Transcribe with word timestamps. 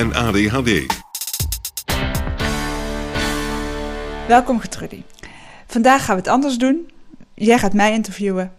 en 0.00 0.14
ADHD. 0.14 0.86
Welkom 4.28 4.60
Gertrudie. 4.60 5.04
Vandaag 5.66 6.04
gaan 6.04 6.14
we 6.14 6.20
het 6.20 6.30
anders 6.30 6.58
doen. 6.58 6.90
Jij 7.34 7.58
gaat 7.58 7.72
mij 7.72 7.92
interviewen. 7.92 8.52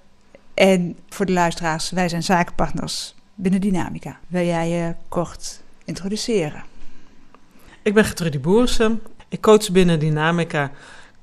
En 0.53 0.97
voor 1.09 1.25
de 1.25 1.31
luisteraars, 1.31 1.89
wij 1.89 2.09
zijn 2.09 2.23
zakenpartners 2.23 3.15
binnen 3.35 3.61
Dynamica. 3.61 4.19
Wil 4.27 4.45
jij 4.45 4.69
je 4.69 4.95
kort 5.09 5.61
introduceren? 5.85 6.63
Ik 7.81 7.93
ben 7.93 8.05
Gertrudie 8.05 8.39
Boersen. 8.39 9.01
Ik 9.29 9.41
coach 9.41 9.71
binnen 9.71 9.99
Dynamica 9.99 10.71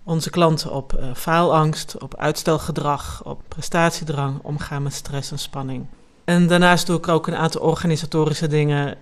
onze 0.04 0.30
klanten 0.30 0.72
op 0.72 0.92
uh, 0.92 1.14
faalangst, 1.14 1.98
op 1.98 2.16
uitstelgedrag, 2.16 3.24
op 3.24 3.42
prestatiedrang, 3.48 4.38
omgaan 4.42 4.82
met 4.82 4.92
stress 4.92 5.30
en 5.30 5.38
spanning. 5.38 5.86
En 6.24 6.46
daarnaast 6.46 6.86
doe 6.86 6.96
ik 6.96 7.08
ook 7.08 7.26
een 7.26 7.36
aantal 7.36 7.60
organisatorische 7.60 8.46
dingen. 8.46 8.96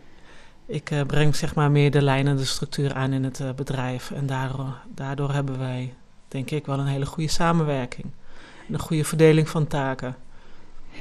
Ik 0.69 0.91
uh, 0.91 1.01
breng 1.03 1.37
zeg 1.37 1.55
maar 1.55 1.71
meer 1.71 1.91
de 1.91 2.03
lijn 2.03 2.27
en 2.27 2.37
de 2.37 2.45
structuur 2.45 2.95
aan 2.95 3.13
in 3.13 3.25
het 3.25 3.41
uh, 3.41 3.51
bedrijf. 3.57 4.11
En 4.11 4.27
daardoor, 4.27 4.75
daardoor 4.95 5.33
hebben 5.33 5.59
wij, 5.59 5.95
denk 6.29 6.51
ik, 6.51 6.67
wel 6.67 6.79
een 6.79 6.87
hele 6.87 7.07
goede 7.07 7.31
samenwerking. 7.31 8.07
En 8.69 8.75
een 8.75 8.81
goede 8.81 9.05
verdeling 9.05 9.49
van 9.49 9.67
taken. 9.67 10.17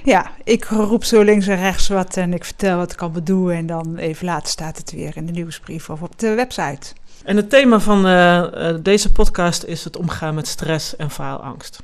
Ja, 0.03 0.31
ik 0.43 0.65
roep 0.65 1.03
zo 1.03 1.21
links 1.21 1.47
en 1.47 1.57
rechts 1.57 1.87
wat 1.87 2.17
en 2.17 2.33
ik 2.33 2.45
vertel 2.45 2.77
wat 2.77 2.91
ik 2.91 3.01
allemaal 3.01 3.23
doe. 3.23 3.53
En 3.53 3.65
dan 3.65 3.97
even 3.97 4.25
later 4.25 4.47
staat 4.47 4.77
het 4.77 4.91
weer 4.91 5.17
in 5.17 5.25
de 5.25 5.31
nieuwsbrief 5.31 5.89
of 5.89 6.01
op 6.01 6.19
de 6.19 6.33
website. 6.33 6.93
En 7.23 7.35
het 7.35 7.49
thema 7.49 7.79
van 7.79 8.05
uh, 8.05 8.43
uh, 8.53 8.75
deze 8.81 9.11
podcast 9.11 9.63
is 9.63 9.83
het 9.83 9.97
omgaan 9.97 10.35
met 10.35 10.47
stress 10.47 10.95
en 10.95 11.09
faalangst. 11.09 11.79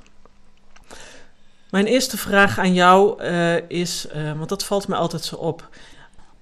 Mijn 1.70 1.86
eerste 1.86 2.18
vraag 2.18 2.58
aan 2.60 2.74
jou 2.74 3.24
is, 3.68 4.08
want 4.38 4.50
dat 4.50 4.66
valt 4.66 4.88
me 4.88 4.96
altijd 4.96 5.24
zo 5.24 5.36
op, 5.36 5.70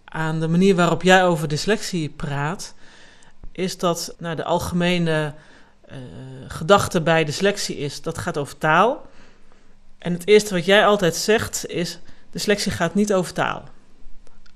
aan 0.10 0.40
de 0.40 0.48
manier 0.48 0.76
waarop 0.76 1.04
jij 1.04 1.26
over 1.26 1.48
dyslexie 1.48 2.10
praat, 2.10 2.74
is 3.52 3.78
dat 3.78 4.16
nou, 4.18 4.36
de 4.36 4.44
algemene 4.44 5.34
gedachte 6.48 7.02
bij 7.02 7.24
dyslexie 7.24 7.78
is, 7.78 8.02
dat 8.02 8.18
gaat 8.18 8.38
over 8.38 8.58
taal. 8.58 9.08
En 9.98 10.14
het 10.14 10.28
eerste 10.28 10.54
wat 10.54 10.66
jij 10.66 10.86
altijd 10.86 11.16
zegt 11.16 11.68
is, 11.68 12.00
dyslexie 12.32 12.72
gaat 12.72 12.94
niet 12.94 13.14
over 13.14 13.34
taal. 13.34 13.64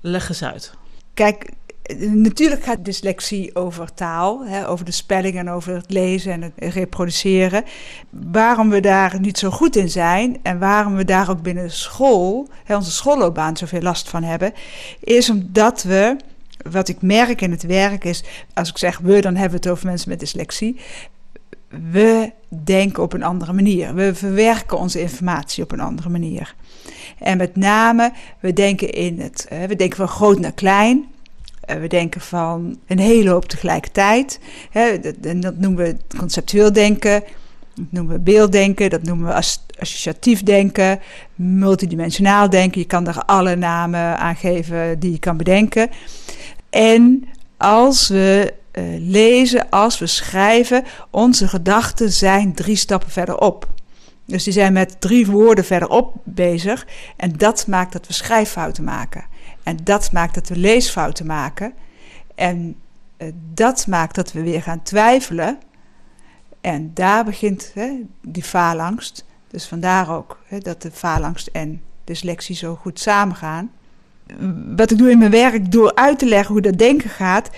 Leg 0.00 0.28
eens 0.28 0.42
uit. 0.42 0.72
Kijk, 1.14 1.50
Natuurlijk 1.98 2.62
gaat 2.62 2.84
dyslexie 2.84 3.54
over 3.54 3.94
taal, 3.94 4.44
hè, 4.46 4.68
over 4.68 4.84
de 4.84 4.92
spelling 4.92 5.36
en 5.36 5.50
over 5.50 5.74
het 5.74 5.90
lezen 5.90 6.32
en 6.32 6.42
het 6.42 6.52
reproduceren. 6.74 7.64
Waarom 8.10 8.70
we 8.70 8.80
daar 8.80 9.20
niet 9.20 9.38
zo 9.38 9.50
goed 9.50 9.76
in 9.76 9.90
zijn 9.90 10.38
en 10.42 10.58
waarom 10.58 10.94
we 10.94 11.04
daar 11.04 11.30
ook 11.30 11.42
binnen 11.42 11.70
school, 11.70 12.48
hè, 12.64 12.76
onze 12.76 12.90
schoolloopbaan, 12.90 13.56
zoveel 13.56 13.80
last 13.80 14.08
van 14.08 14.22
hebben, 14.22 14.52
is 15.00 15.30
omdat 15.30 15.82
we, 15.82 16.16
wat 16.70 16.88
ik 16.88 17.02
merk 17.02 17.40
in 17.40 17.50
het 17.50 17.62
werk 17.62 18.04
is, 18.04 18.24
als 18.54 18.68
ik 18.68 18.78
zeg 18.78 18.98
we, 18.98 19.20
dan 19.20 19.34
hebben 19.34 19.60
we 19.60 19.68
het 19.68 19.76
over 19.76 19.86
mensen 19.86 20.08
met 20.08 20.20
dyslexie. 20.20 20.80
We 21.90 22.32
denken 22.48 23.02
op 23.02 23.12
een 23.12 23.22
andere 23.22 23.52
manier. 23.52 23.94
We 23.94 24.14
verwerken 24.14 24.78
onze 24.78 25.00
informatie 25.00 25.62
op 25.62 25.72
een 25.72 25.80
andere 25.80 26.08
manier. 26.08 26.54
En 27.18 27.36
met 27.36 27.56
name, 27.56 28.12
we 28.40 28.52
denken 28.52 28.90
in 28.92 29.20
het, 29.20 29.46
we 29.68 29.76
denken 29.76 29.96
van 29.96 30.08
groot 30.08 30.38
naar 30.38 30.52
klein. 30.52 31.12
Eh, 31.66 31.76
we 31.76 31.86
denken 31.86 32.20
van 32.20 32.78
een 32.86 32.98
hele 32.98 33.30
hoop 33.30 33.44
tegelijkertijd. 33.44 34.40
Hè, 34.70 35.00
dat, 35.00 35.56
noemen 35.56 35.76
we 35.76 35.96
conceptueel 36.18 36.72
denken, 36.72 37.22
dat 37.74 37.86
noemen 37.90 38.14
we 38.14 38.20
beelddenken, 38.20 38.90
dat 38.90 39.02
noemen 39.02 39.26
we 39.26 39.34
associatief 39.78 40.42
denken, 40.42 41.00
multidimensionaal 41.34 42.50
denken. 42.50 42.80
Je 42.80 42.86
kan 42.86 43.06
er 43.06 43.22
alle 43.24 43.56
namen 43.56 44.18
aan 44.18 44.36
geven 44.36 44.98
die 44.98 45.12
je 45.12 45.18
kan 45.18 45.36
bedenken. 45.36 45.90
En 46.70 47.28
als 47.56 48.08
we 48.08 48.54
uh, 48.72 48.84
lezen, 48.98 49.70
als 49.70 49.98
we 49.98 50.06
schrijven, 50.06 50.84
onze 51.10 51.48
gedachten 51.48 52.12
zijn 52.12 52.54
drie 52.54 52.76
stappen 52.76 53.10
verderop. 53.10 53.68
Dus 54.26 54.44
die 54.44 54.52
zijn 54.52 54.72
met 54.72 55.00
drie 55.00 55.26
woorden 55.26 55.64
verderop 55.64 56.14
bezig. 56.24 56.86
En 57.16 57.32
dat 57.36 57.66
maakt 57.66 57.92
dat 57.92 58.06
we 58.06 58.12
schrijffouten 58.12 58.84
maken. 58.84 59.24
En 59.64 59.76
dat 59.82 60.12
maakt 60.12 60.34
dat 60.34 60.48
we 60.48 60.56
leesfouten 60.56 61.26
maken. 61.26 61.72
En 62.34 62.76
uh, 63.18 63.28
dat 63.54 63.86
maakt 63.86 64.14
dat 64.14 64.32
we 64.32 64.42
weer 64.42 64.62
gaan 64.62 64.82
twijfelen. 64.82 65.58
En 66.60 66.90
daar 66.94 67.24
begint 67.24 67.70
hè, 67.74 68.00
die 68.22 68.42
faalangst. 68.42 69.24
Dus 69.48 69.66
vandaar 69.66 70.10
ook 70.10 70.40
hè, 70.46 70.58
dat 70.58 70.82
de 70.82 70.90
faalangst 70.90 71.46
en 71.46 71.82
dyslexie 72.04 72.56
zo 72.56 72.74
goed 72.74 73.00
samengaan. 73.00 73.70
Wat 74.76 74.90
ik 74.90 74.98
doe 74.98 75.10
in 75.10 75.18
mijn 75.18 75.30
werk, 75.30 75.72
door 75.72 75.94
uit 75.94 76.18
te 76.18 76.26
leggen 76.26 76.52
hoe 76.52 76.62
dat 76.62 76.78
denken 76.78 77.10
gaat, 77.10 77.50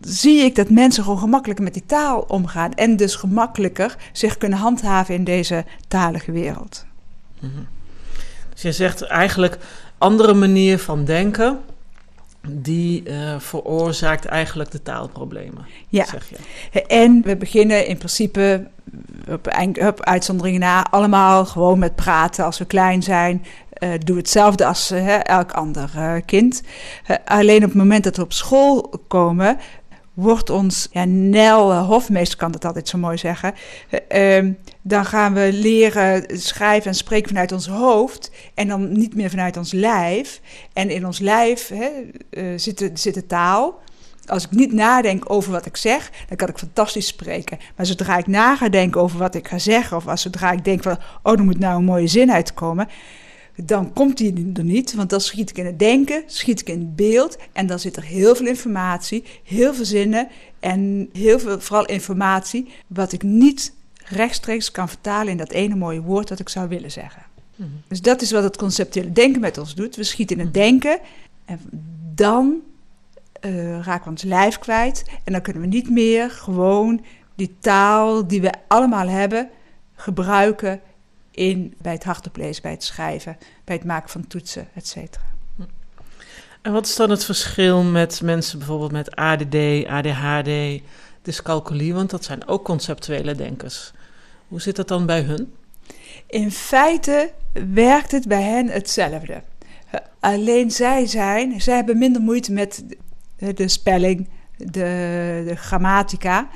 zie 0.00 0.38
ik 0.38 0.54
dat 0.54 0.70
mensen 0.70 1.02
gewoon 1.02 1.18
gemakkelijker 1.18 1.64
met 1.64 1.74
die 1.74 1.86
taal 1.86 2.20
omgaan. 2.20 2.74
En 2.74 2.96
dus 2.96 3.14
gemakkelijker 3.14 3.96
zich 4.12 4.38
kunnen 4.38 4.58
handhaven 4.58 5.14
in 5.14 5.24
deze 5.24 5.64
talige 5.88 6.32
wereld. 6.32 6.86
Mm-hmm. 7.40 7.66
Dus 8.52 8.62
je 8.62 8.72
zegt 8.72 9.02
eigenlijk 9.02 9.58
andere 10.04 10.34
manier 10.34 10.78
van 10.78 11.04
denken. 11.04 11.58
Die 12.48 13.02
uh, 13.08 13.38
veroorzaakt 13.38 14.24
eigenlijk 14.24 14.70
de 14.70 14.82
taalproblemen. 14.82 15.66
Ja, 15.88 16.04
zeg 16.04 16.28
je. 16.28 16.82
en 16.86 17.22
we 17.24 17.36
beginnen 17.36 17.86
in 17.86 17.96
principe 17.96 18.66
op, 19.28 19.66
op 19.80 20.02
uitzonderingen 20.02 20.60
na 20.60 20.90
allemaal 20.90 21.46
gewoon 21.46 21.78
met 21.78 21.94
praten 21.94 22.44
als 22.44 22.58
we 22.58 22.64
klein 22.64 23.02
zijn. 23.02 23.44
Uh, 23.78 23.90
doe 24.04 24.16
hetzelfde 24.16 24.66
als 24.66 24.92
uh, 24.92 25.24
elk 25.24 25.52
ander 25.52 26.22
kind. 26.26 26.62
alleen 27.24 27.62
op 27.62 27.68
het 27.68 27.74
moment 27.74 28.04
dat 28.04 28.16
we 28.16 28.22
op 28.22 28.32
school 28.32 28.92
komen, 29.08 29.58
wordt 30.14 30.50
ons, 30.50 30.88
ja, 30.90 31.04
Nel 31.04 31.74
Hofmeester 31.74 32.38
kan 32.38 32.52
dat 32.52 32.64
altijd 32.64 32.88
zo 32.88 32.98
mooi 32.98 33.16
zeggen, 33.18 33.54
uh, 34.08 34.52
dan 34.82 35.04
gaan 35.04 35.34
we 35.34 35.48
leren 35.52 36.38
schrijven 36.38 36.90
en 36.90 36.96
spreken 36.96 37.28
vanuit 37.28 37.52
ons 37.52 37.66
hoofd 37.66 38.30
en 38.54 38.68
dan 38.68 38.92
niet 38.92 39.14
meer 39.14 39.30
vanuit 39.30 39.56
ons 39.56 39.72
lijf. 39.72 40.40
En 40.72 40.90
in 40.90 41.06
ons 41.06 41.18
lijf 41.18 41.68
hè, 41.68 41.90
uh, 42.30 42.58
zit, 42.58 42.90
zit 42.94 43.14
de 43.14 43.26
taal. 43.26 43.82
Als 44.26 44.44
ik 44.44 44.50
niet 44.50 44.72
nadenk 44.72 45.30
over 45.30 45.52
wat 45.52 45.66
ik 45.66 45.76
zeg, 45.76 46.10
dan 46.28 46.36
kan 46.36 46.48
ik 46.48 46.58
fantastisch 46.58 47.06
spreken. 47.06 47.58
Maar 47.76 47.86
zodra 47.86 48.16
ik 48.16 48.26
na 48.26 48.56
ga 48.56 48.68
denken 48.68 49.00
over 49.00 49.18
wat 49.18 49.34
ik 49.34 49.48
ga 49.48 49.58
zeggen, 49.58 49.96
of 49.96 50.06
als 50.06 50.22
zodra 50.22 50.52
ik 50.52 50.64
denk 50.64 50.82
van, 50.82 50.98
oh, 51.22 51.32
er 51.32 51.44
moet 51.44 51.58
nou 51.58 51.76
een 51.76 51.84
mooie 51.84 52.06
zin 52.06 52.32
uitkomen, 52.32 52.88
dan 53.56 53.92
komt 53.92 54.16
die 54.16 54.52
er 54.54 54.64
niet, 54.64 54.94
want 54.94 55.10
dan 55.10 55.20
schiet 55.20 55.50
ik 55.50 55.58
in 55.58 55.66
het 55.66 55.78
denken, 55.78 56.22
schiet 56.26 56.60
ik 56.60 56.68
in 56.68 56.78
het 56.78 56.96
beeld 56.96 57.36
en 57.52 57.66
dan 57.66 57.78
zit 57.78 57.96
er 57.96 58.02
heel 58.02 58.36
veel 58.36 58.46
informatie, 58.46 59.24
heel 59.44 59.74
veel 59.74 59.84
zinnen 59.84 60.28
en 60.60 61.08
heel 61.12 61.38
veel, 61.38 61.60
vooral 61.60 61.86
informatie, 61.86 62.68
wat 62.86 63.12
ik 63.12 63.22
niet 63.22 63.72
rechtstreeks 64.04 64.70
kan 64.70 64.88
vertalen 64.88 65.28
in 65.28 65.36
dat 65.36 65.50
ene 65.50 65.74
mooie 65.74 66.00
woord 66.00 66.28
dat 66.28 66.38
ik 66.38 66.48
zou 66.48 66.68
willen 66.68 66.90
zeggen. 66.90 67.22
Mm 67.56 67.66
-hmm. 67.66 67.82
Dus 67.88 68.00
dat 68.00 68.22
is 68.22 68.30
wat 68.30 68.42
het 68.42 68.56
conceptuele 68.56 69.12
denken 69.12 69.40
met 69.40 69.58
ons 69.58 69.74
doet. 69.74 69.96
We 69.96 70.04
schieten 70.04 70.38
in 70.38 70.44
het 70.44 70.54
denken 70.54 70.98
en 71.44 71.60
dan 72.14 72.60
uh, 73.40 73.80
raken 73.80 74.04
we 74.04 74.10
ons 74.10 74.22
lijf 74.22 74.58
kwijt 74.58 75.04
en 75.24 75.32
dan 75.32 75.42
kunnen 75.42 75.62
we 75.62 75.68
niet 75.68 75.90
meer 75.90 76.30
gewoon 76.30 77.04
die 77.34 77.56
taal 77.60 78.26
die 78.26 78.40
we 78.40 78.52
allemaal 78.68 79.08
hebben 79.08 79.50
gebruiken 79.94 80.80
in, 81.34 81.74
bij 81.78 81.92
het 81.92 82.04
hardop 82.04 82.36
lezen, 82.36 82.62
bij 82.62 82.70
het 82.70 82.84
schrijven, 82.84 83.36
bij 83.64 83.76
het 83.76 83.84
maken 83.84 84.10
van 84.10 84.26
toetsen, 84.26 84.68
et 84.74 84.86
cetera. 84.86 85.24
En 86.62 86.72
wat 86.72 86.86
is 86.86 86.96
dan 86.96 87.10
het 87.10 87.24
verschil 87.24 87.82
met 87.82 88.22
mensen 88.22 88.58
bijvoorbeeld 88.58 88.92
met 88.92 89.16
ADD, 89.16 89.86
ADHD, 89.86 90.82
dyscalculie? 91.22 91.94
Want 91.94 92.10
dat 92.10 92.24
zijn 92.24 92.48
ook 92.48 92.64
conceptuele 92.64 93.34
denkers. 93.34 93.92
Hoe 94.48 94.60
zit 94.60 94.76
dat 94.76 94.88
dan 94.88 95.06
bij 95.06 95.20
hun? 95.20 95.52
In 96.26 96.50
feite 96.50 97.32
werkt 97.74 98.12
het 98.12 98.28
bij 98.28 98.42
hen 98.42 98.68
hetzelfde. 98.68 99.42
Alleen 100.20 100.70
zij 100.70 101.06
zijn, 101.06 101.60
zij 101.60 101.74
hebben 101.74 101.98
minder 101.98 102.22
moeite 102.22 102.52
met 102.52 102.84
de 103.54 103.68
spelling, 103.68 104.28
de, 104.56 105.44
de 105.46 105.56
grammatica, 105.56 106.48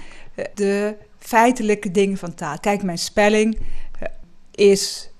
de 0.54 0.96
feitelijke 1.18 1.90
dingen 1.90 2.16
van 2.16 2.34
taal. 2.34 2.58
Kijk, 2.58 2.82
mijn 2.82 2.98
spelling 2.98 3.58
is, 4.58 5.10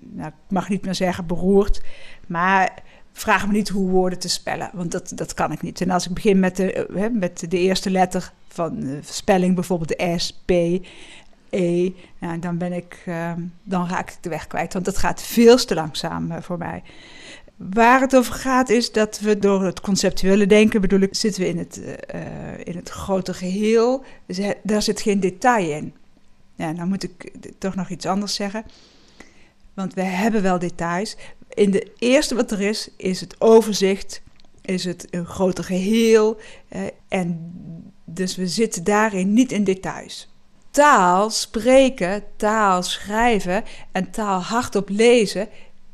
nou, 0.00 0.28
ik 0.28 0.34
mag 0.48 0.68
niet 0.68 0.84
meer 0.84 0.94
zeggen 0.94 1.26
beroerd, 1.26 1.82
maar 2.26 2.82
vraag 3.12 3.46
me 3.46 3.52
niet 3.52 3.68
hoe 3.68 3.90
woorden 3.90 4.18
te 4.18 4.28
spellen, 4.28 4.70
want 4.72 4.92
dat, 4.92 5.12
dat 5.14 5.34
kan 5.34 5.52
ik 5.52 5.62
niet. 5.62 5.80
En 5.80 5.90
als 5.90 6.06
ik 6.06 6.14
begin 6.14 6.38
met 6.38 6.56
de, 6.56 7.10
met 7.12 7.50
de 7.50 7.58
eerste 7.58 7.90
letter 7.90 8.32
van 8.48 8.80
de 8.80 8.98
spelling, 9.02 9.54
bijvoorbeeld 9.54 9.98
de 9.98 10.14
S, 10.18 10.42
P, 10.44 10.50
E, 11.50 11.92
nou, 12.18 12.38
dan, 12.38 12.58
ben 12.58 12.72
ik, 12.72 13.02
ehm, 13.06 13.40
dan 13.62 13.88
raak 13.88 14.10
ik 14.10 14.16
de 14.20 14.28
weg 14.28 14.46
kwijt, 14.46 14.72
want 14.72 14.84
dat 14.84 14.98
gaat 14.98 15.22
veel 15.22 15.56
te 15.56 15.74
langzaam 15.74 16.30
eh, 16.30 16.42
voor 16.42 16.58
mij. 16.58 16.82
Waar 17.56 18.00
het 18.00 18.16
over 18.16 18.34
gaat 18.34 18.68
is 18.68 18.92
dat 18.92 19.18
we 19.18 19.38
door 19.38 19.64
het 19.64 19.80
conceptuele 19.80 20.46
denken, 20.46 20.80
bedoel 20.80 21.00
ik, 21.00 21.14
zitten 21.14 21.42
we 21.42 21.48
in 21.48 21.58
het, 21.58 21.76
in 22.64 22.76
het 22.76 22.88
grote 22.88 23.34
geheel. 23.34 24.04
Daar 24.62 24.82
zit 24.82 25.00
geen 25.00 25.20
detail 25.20 25.70
in. 25.70 25.94
Ja, 26.60 26.72
nou 26.72 26.88
moet 26.88 27.02
ik 27.02 27.30
toch 27.58 27.74
nog 27.74 27.88
iets 27.88 28.06
anders 28.06 28.34
zeggen. 28.34 28.64
Want 29.74 29.94
we 29.94 30.02
hebben 30.02 30.42
wel 30.42 30.58
details. 30.58 31.16
In 31.48 31.70
de 31.70 31.92
eerste 31.98 32.34
wat 32.34 32.50
er 32.50 32.60
is, 32.60 32.90
is 32.96 33.20
het 33.20 33.40
overzicht, 33.40 34.22
is 34.62 34.84
het 34.84 35.06
een 35.10 35.26
groter 35.26 35.64
geheel. 35.64 36.40
En 37.08 37.52
dus 38.04 38.36
we 38.36 38.46
zitten 38.46 38.84
daarin 38.84 39.32
niet 39.32 39.52
in 39.52 39.64
details. 39.64 40.28
Taal 40.70 41.30
spreken, 41.30 42.24
taal 42.36 42.82
schrijven 42.82 43.64
en 43.92 44.10
taal 44.10 44.40
hardop 44.40 44.88
lezen 44.88 45.48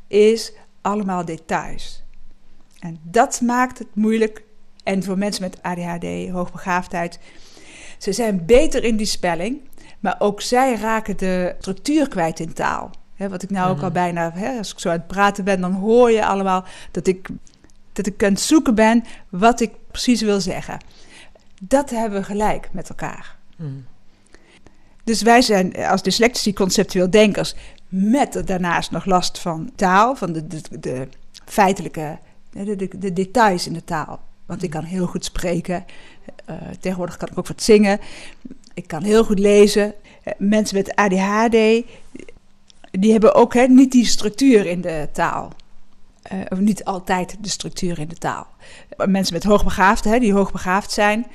is 0.06 0.52
allemaal 0.80 1.24
details. 1.24 2.02
En 2.78 2.98
dat 3.02 3.40
maakt 3.40 3.78
het 3.78 3.94
moeilijk. 3.94 4.42
En 4.82 5.02
voor 5.02 5.18
mensen 5.18 5.42
met 5.42 5.62
ADHD, 5.62 6.30
hoogbegaafdheid, 6.30 7.18
ze 7.98 8.12
zijn 8.12 8.46
beter 8.46 8.84
in 8.84 8.96
die 8.96 9.06
spelling, 9.06 9.60
maar 10.06 10.16
ook 10.18 10.40
zij 10.40 10.74
raken 10.74 11.16
de 11.16 11.54
structuur 11.58 12.08
kwijt 12.08 12.40
in 12.40 12.52
taal. 12.52 12.90
wat 13.16 13.42
ik 13.42 13.50
nou 13.50 13.70
ook 13.70 13.82
al 13.82 13.84
mhm. 13.84 13.92
bijna, 13.92 14.32
als 14.58 14.72
ik 14.72 14.78
zo 14.78 14.88
aan 14.88 14.94
het 14.94 15.06
praten 15.06 15.44
ben, 15.44 15.60
dan 15.60 15.72
hoor 15.72 16.10
je 16.10 16.26
allemaal 16.26 16.64
dat 16.90 17.06
ik, 17.06 17.28
dat 17.92 18.06
ik 18.06 18.24
aan 18.24 18.30
het 18.30 18.40
zoeken 18.40 18.74
ben 18.74 19.04
wat 19.28 19.60
ik 19.60 19.72
precies 19.90 20.20
wil 20.20 20.40
zeggen. 20.40 20.78
Dat 21.62 21.90
hebben 21.90 22.18
we 22.18 22.24
gelijk 22.24 22.68
met 22.72 22.88
elkaar. 22.88 23.36
Mhm. 23.56 23.70
Dus 25.04 25.22
wij 25.22 25.42
zijn 25.42 25.76
als 25.76 26.02
dyslectici 26.02 26.52
conceptueel 26.52 27.10
denkers 27.10 27.54
met 27.88 28.42
daarnaast 28.46 28.90
nog 28.90 29.04
last 29.04 29.38
van 29.38 29.70
taal, 29.74 30.16
van 30.16 30.32
de, 30.32 30.46
de, 30.46 30.60
de 30.80 31.08
feitelijke, 31.44 32.18
de, 32.50 32.76
de, 32.76 32.98
de, 32.98 33.12
details 33.12 33.66
in 33.66 33.72
de 33.72 33.84
taal. 33.84 34.20
Want 34.46 34.62
ik 34.62 34.70
kan 34.70 34.84
heel 34.84 35.06
goed 35.06 35.24
spreken. 35.24 35.84
Uh, 36.50 36.56
tegenwoordig 36.80 37.16
kan 37.16 37.28
ik 37.28 37.38
ook 37.38 37.46
wat 37.46 37.62
zingen. 37.62 38.00
Ik 38.76 38.86
kan 38.86 39.02
heel 39.02 39.24
goed 39.24 39.38
lezen. 39.38 39.94
Uh, 40.24 40.32
mensen 40.38 40.76
met 40.76 40.94
ADHD, 40.94 41.84
die 42.90 43.12
hebben 43.12 43.34
ook 43.34 43.54
hè, 43.54 43.66
niet 43.66 43.92
die 43.92 44.06
structuur 44.06 44.66
in 44.66 44.80
de 44.80 45.08
taal. 45.12 45.52
Uh, 46.32 46.40
of 46.48 46.58
niet 46.58 46.84
altijd 46.84 47.36
de 47.40 47.48
structuur 47.48 47.98
in 47.98 48.08
de 48.08 48.18
taal. 48.18 48.46
Mensen 49.06 49.34
met 49.34 49.44
hoogbegaafd, 49.44 50.04
hè, 50.04 50.18
die 50.18 50.32
hoogbegaafd 50.32 50.90
zijn, 50.90 51.26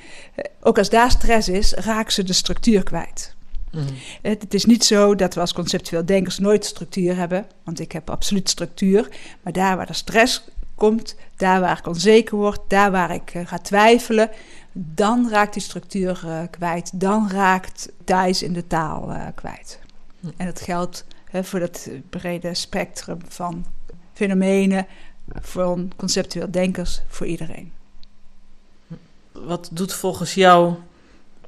ook 0.60 0.78
als 0.78 0.90
daar 0.90 1.10
stress 1.10 1.48
is, 1.48 1.72
raken 1.74 2.12
ze 2.12 2.22
de 2.22 2.32
structuur 2.32 2.82
kwijt. 2.82 3.34
Mhm. 3.70 3.84
Het, 4.22 4.54
is 4.54 4.64
niet 4.64 4.84
zo 4.84 5.14
dat 5.14 5.34
we 5.34 5.40
als 5.40 5.52
conceptueel 5.52 6.06
denkers 6.06 6.38
nooit 6.38 6.64
structuur 6.64 7.16
hebben, 7.16 7.46
want 7.64 7.80
ik 7.80 7.92
heb 7.92 8.10
absoluut 8.10 8.50
structuur. 8.50 9.08
Maar 9.42 9.52
daar 9.52 9.76
waar 9.76 9.86
de 9.86 9.92
stress 9.92 10.44
komt, 10.74 11.16
daar 11.36 11.60
waar 11.60 11.78
ik 11.78 11.86
onzeker 11.86 12.36
word, 12.36 12.60
daar 12.68 12.90
waar 12.90 13.14
ik 13.14 13.34
uh, 13.34 13.46
ga 13.46 13.58
twijfelen, 13.58 14.30
dan 14.72 15.28
raakt 15.30 15.52
die 15.52 15.62
structuur 15.62 16.22
uh, 16.24 16.40
kwijt. 16.50 17.00
Dan 17.00 17.30
raakt 17.30 17.92
Thijs 18.04 18.42
in 18.42 18.52
de 18.52 18.66
taal 18.66 19.10
uh, 19.10 19.26
kwijt. 19.34 19.80
Mhm. 20.20 20.32
En 20.36 20.46
dat 20.46 20.60
geldt 20.60 21.04
voor 21.32 21.60
dat 21.60 21.88
brede 22.10 22.54
spectrum 22.54 23.18
van 23.28 23.64
fenomenen, 24.12 24.86
van 25.40 25.92
conceptueel 25.96 26.50
denkers, 26.50 27.02
voor 27.08 27.26
iedereen. 27.26 27.72
Wat 29.32 29.68
doet 29.72 29.92
volgens 29.92 30.34
jou 30.34 30.74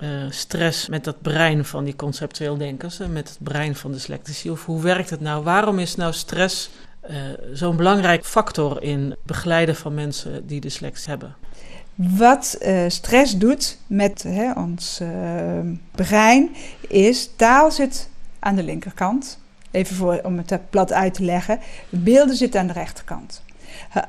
uh, 0.01 0.31
stress 0.31 0.89
met 0.89 1.05
dat 1.05 1.23
brein 1.23 1.65
van 1.65 1.85
die 1.85 1.97
conceptueel 1.97 2.57
denkers, 2.57 3.01
en 3.01 3.13
met 3.13 3.29
het 3.29 3.39
brein 3.41 3.77
van 3.77 3.91
de 3.91 3.97
dyslectici? 3.97 4.51
Of 4.51 4.65
hoe 4.65 4.83
werkt 4.83 5.11
het 5.11 5.21
nou? 5.21 5.45
Waarom 5.45 5.79
is 5.79 5.95
nou 5.95 6.13
stress 6.13 6.71
uh, 7.11 7.17
zo'n 7.53 7.77
belangrijk 7.77 8.25
factor 8.25 8.83
in 8.83 9.17
begeleiden 9.23 9.77
van 9.77 9.95
mensen 9.95 10.47
die 10.47 10.61
dyslexie 10.61 11.09
hebben? 11.09 11.37
Wat 11.95 12.59
uh, 12.63 12.85
stress 12.89 13.39
doet 13.39 13.79
met 13.87 14.23
hè, 14.23 14.53
ons 14.53 15.01
brein 15.91 16.51
is, 16.89 17.31
taal 17.37 17.71
zit 17.71 18.09
aan 18.39 18.55
de 18.55 18.63
linkerkant. 18.63 19.39
Even 19.71 19.97
voor, 19.97 20.21
om 20.23 20.37
het 20.37 20.71
plat 20.71 20.93
uit 20.93 21.15
te 21.15 21.25
leggen. 21.25 21.59
Beelden 21.89 22.37
zitten 22.37 22.61
aan 22.61 22.67
de 22.67 22.73
rechterkant. 22.73 23.43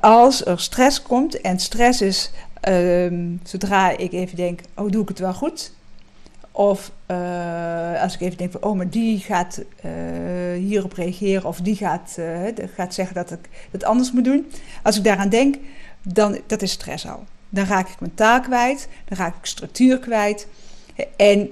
Als 0.00 0.46
er 0.46 0.60
stress 0.60 1.02
komt, 1.02 1.40
en 1.40 1.58
stress 1.58 2.00
is 2.00 2.30
ehm, 2.60 3.36
zodra 3.42 3.90
ik 3.96 4.12
even 4.12 4.36
denk, 4.36 4.60
oh 4.74 4.90
doe 4.90 5.02
ik 5.02 5.08
het 5.08 5.18
wel 5.18 5.34
goed? 5.34 5.72
Of 6.50 6.92
uh, 7.10 8.02
als 8.02 8.14
ik 8.14 8.20
even 8.20 8.36
denk 8.36 8.52
van, 8.52 8.62
oh, 8.62 8.76
maar 8.76 8.90
die 8.90 9.18
gaat 9.18 9.62
hierop 10.56 10.92
reageren 10.92 11.44
of 11.44 11.60
die 11.60 11.76
gaat, 11.76 12.18
gaat 12.74 12.94
zeggen 12.94 13.14
dat 13.14 13.30
ik 13.30 13.48
het 13.70 13.84
anders 13.84 14.12
moet 14.12 14.24
doen. 14.24 14.52
Als 14.82 14.96
ik 14.96 15.04
daaraan 15.04 15.28
denk, 15.28 15.56
dan 16.02 16.38
dat 16.46 16.62
is 16.62 16.70
stress 16.70 17.06
al. 17.06 17.24
Dan 17.48 17.64
raak 17.64 17.88
ik 17.88 18.00
mijn 18.00 18.14
taal 18.14 18.40
kwijt, 18.40 18.88
dan 19.04 19.18
raak 19.18 19.36
ik 19.36 19.44
structuur 19.44 19.98
kwijt. 19.98 20.46
En 21.16 21.50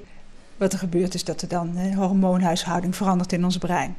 wat 0.57 0.73
er 0.73 0.79
gebeurt 0.79 1.15
is 1.15 1.25
dat 1.25 1.43
er 1.43 1.49
dan 1.49 1.77
een 1.77 1.95
hormoonhuishouding 1.95 2.97
verandert 2.97 3.33
in 3.33 3.45
ons 3.45 3.59
brein. 3.59 3.97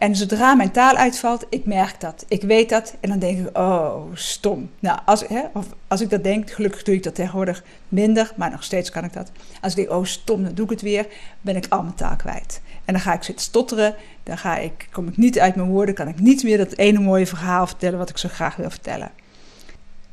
En 0.00 0.16
zodra 0.16 0.54
mijn 0.54 0.70
taal 0.70 0.94
uitvalt, 0.94 1.46
ik 1.50 1.66
merk 1.66 2.00
dat, 2.00 2.24
ik 2.28 2.42
weet 2.42 2.68
dat. 2.68 2.96
En 3.00 3.08
dan 3.08 3.18
denk 3.18 3.38
ik, 3.38 3.58
oh, 3.58 4.02
stom. 4.14 4.70
Nou, 4.78 4.98
als, 5.04 5.24
hè, 5.28 5.42
of 5.52 5.66
als 5.88 6.00
ik 6.00 6.10
dat 6.10 6.24
denk, 6.24 6.50
gelukkig 6.50 6.82
doe 6.82 6.94
ik 6.94 7.02
dat 7.02 7.14
tegenwoordig 7.14 7.62
minder, 7.88 8.32
maar 8.36 8.50
nog 8.50 8.64
steeds 8.64 8.90
kan 8.90 9.04
ik 9.04 9.12
dat. 9.12 9.30
Als 9.60 9.72
ik 9.72 9.78
denk, 9.78 9.98
oh, 9.98 10.04
stom, 10.04 10.44
dan 10.44 10.54
doe 10.54 10.64
ik 10.64 10.70
het 10.70 10.82
weer, 10.82 11.06
ben 11.40 11.56
ik 11.56 11.66
al 11.68 11.82
mijn 11.82 11.94
taal 11.94 12.16
kwijt. 12.16 12.60
En 12.84 12.92
dan 12.92 13.02
ga 13.02 13.12
ik 13.12 13.22
zitten 13.22 13.44
stotteren, 13.44 13.94
dan 14.22 14.38
ga 14.38 14.56
ik, 14.56 14.88
kom 14.92 15.08
ik 15.08 15.16
niet 15.16 15.38
uit 15.38 15.54
mijn 15.54 15.68
woorden, 15.68 15.94
kan 15.94 16.08
ik 16.08 16.20
niet 16.20 16.42
meer 16.42 16.58
dat 16.58 16.76
ene 16.76 16.98
mooie 16.98 17.26
verhaal 17.26 17.66
vertellen 17.66 17.98
wat 17.98 18.10
ik 18.10 18.18
zo 18.18 18.28
graag 18.28 18.56
wil 18.56 18.70
vertellen. 18.70 19.10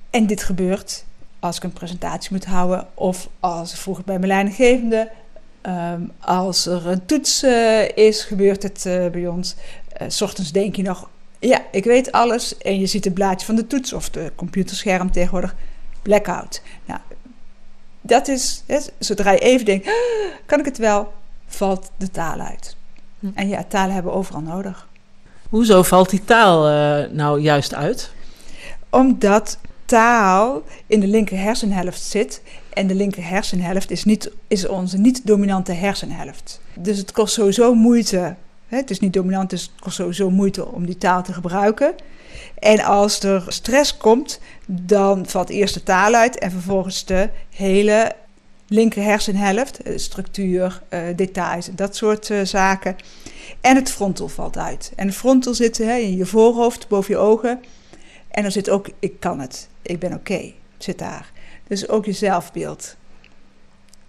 En 0.09 0.27
dit 0.27 0.43
gebeurt 0.43 1.05
als 1.39 1.57
ik 1.57 1.63
een 1.63 1.73
presentatie 1.73 2.31
moet 2.31 2.45
houden 2.45 2.87
of 2.93 3.29
als 3.39 3.79
vroeger 3.79 4.03
bij 4.03 4.19
mijn 4.19 4.31
leidinggevende 4.31 5.09
Um, 5.67 6.11
als 6.19 6.65
er 6.65 6.87
een 6.87 7.05
toets 7.05 7.43
uh, 7.43 7.89
is, 7.89 8.23
gebeurt 8.23 8.63
het 8.63 8.83
uh, 8.87 9.07
bij 9.07 9.27
ons. 9.27 9.55
Uh, 10.01 10.07
s 10.09 10.21
ochtends 10.21 10.51
denk 10.51 10.75
je 10.75 10.81
nog, 10.81 11.09
ja, 11.39 11.61
ik 11.71 11.83
weet 11.83 12.11
alles. 12.11 12.57
En 12.57 12.79
je 12.79 12.85
ziet 12.85 13.03
het 13.03 13.13
blaadje 13.13 13.45
van 13.45 13.55
de 13.55 13.67
toets 13.67 13.93
of 13.93 14.09
de 14.09 14.31
computerscherm 14.35 15.11
tegenwoordig. 15.11 15.55
Blackout. 16.01 16.61
Nou, 16.85 16.99
dat 18.01 18.27
is, 18.27 18.63
hè, 18.65 18.79
zodra 18.99 19.31
je 19.31 19.39
even 19.39 19.65
denkt, 19.65 19.87
ah, 19.87 19.93
kan 20.45 20.59
ik 20.59 20.65
het 20.65 20.77
wel, 20.77 21.13
valt 21.47 21.91
de 21.97 22.11
taal 22.11 22.39
uit. 22.39 22.75
Hm. 23.19 23.27
En 23.33 23.47
ja, 23.47 23.63
talen 23.67 23.93
hebben 23.93 24.11
we 24.11 24.17
overal 24.17 24.41
nodig. 24.41 24.87
Hoezo 25.49 25.83
valt 25.83 26.09
die 26.09 26.25
taal 26.25 26.63
nou 27.11 27.39
juist 27.39 27.73
uit? 27.73 28.11
Omdat 28.89 29.57
taal 29.87 30.63
in 30.87 30.99
de 30.99 31.07
linker 31.07 31.39
hersenhelft 31.39 32.01
zit. 32.01 32.41
En 32.73 32.87
de 32.87 32.95
linker 32.95 33.27
hersenhelft 33.27 33.91
is, 33.91 34.03
niet, 34.03 34.31
is 34.47 34.67
onze 34.67 34.97
niet-dominante 34.97 35.71
hersenhelft. 35.71 36.61
Dus 36.73 36.97
het 36.97 37.11
kost 37.11 37.33
sowieso 37.33 37.73
moeite. 37.73 38.35
Hè, 38.67 38.77
het 38.77 38.89
is 38.89 38.99
niet 38.99 39.13
dominant, 39.13 39.49
dus 39.49 39.61
het 39.61 39.81
kost 39.81 39.95
sowieso 39.95 40.29
moeite 40.29 40.67
om 40.67 40.85
die 40.85 40.97
taal 40.97 41.23
te 41.23 41.33
gebruiken. 41.33 41.95
En 42.59 42.79
als 42.79 43.19
er 43.19 43.45
stress 43.47 43.97
komt, 43.97 44.39
dan 44.65 45.25
valt 45.25 45.49
eerst 45.49 45.73
de 45.73 45.83
taal 45.83 46.13
uit 46.13 46.37
en 46.39 46.51
vervolgens 46.51 47.05
de 47.05 47.29
hele 47.49 48.15
linker 48.67 49.03
hersenhelft, 49.03 49.81
eh, 49.81 49.97
structuur, 49.97 50.81
uh, 50.89 50.99
details 51.15 51.69
dat 51.75 51.95
soort 51.95 52.29
uh, 52.29 52.41
zaken. 52.43 52.95
En 53.61 53.75
het 53.75 53.91
frontal 53.91 54.27
valt 54.27 54.57
uit. 54.57 54.91
En 54.95 55.07
het 55.07 55.15
frontal 55.15 55.53
zit 55.53 55.77
hè, 55.77 55.95
in 55.95 56.17
je 56.17 56.25
voorhoofd, 56.25 56.87
boven 56.87 57.13
je 57.13 57.19
ogen. 57.19 57.59
En 58.27 58.45
er 58.45 58.51
zit 58.51 58.69
ook, 58.69 58.89
ik 58.99 59.19
kan 59.19 59.39
het, 59.39 59.67
ik 59.87 59.99
ben 59.99 60.13
oké, 60.13 60.51
zit 60.77 60.99
daar. 60.99 61.31
Dus 61.67 61.89
ook 61.89 62.05
je 62.05 62.11
zelfbeeld. 62.11 62.95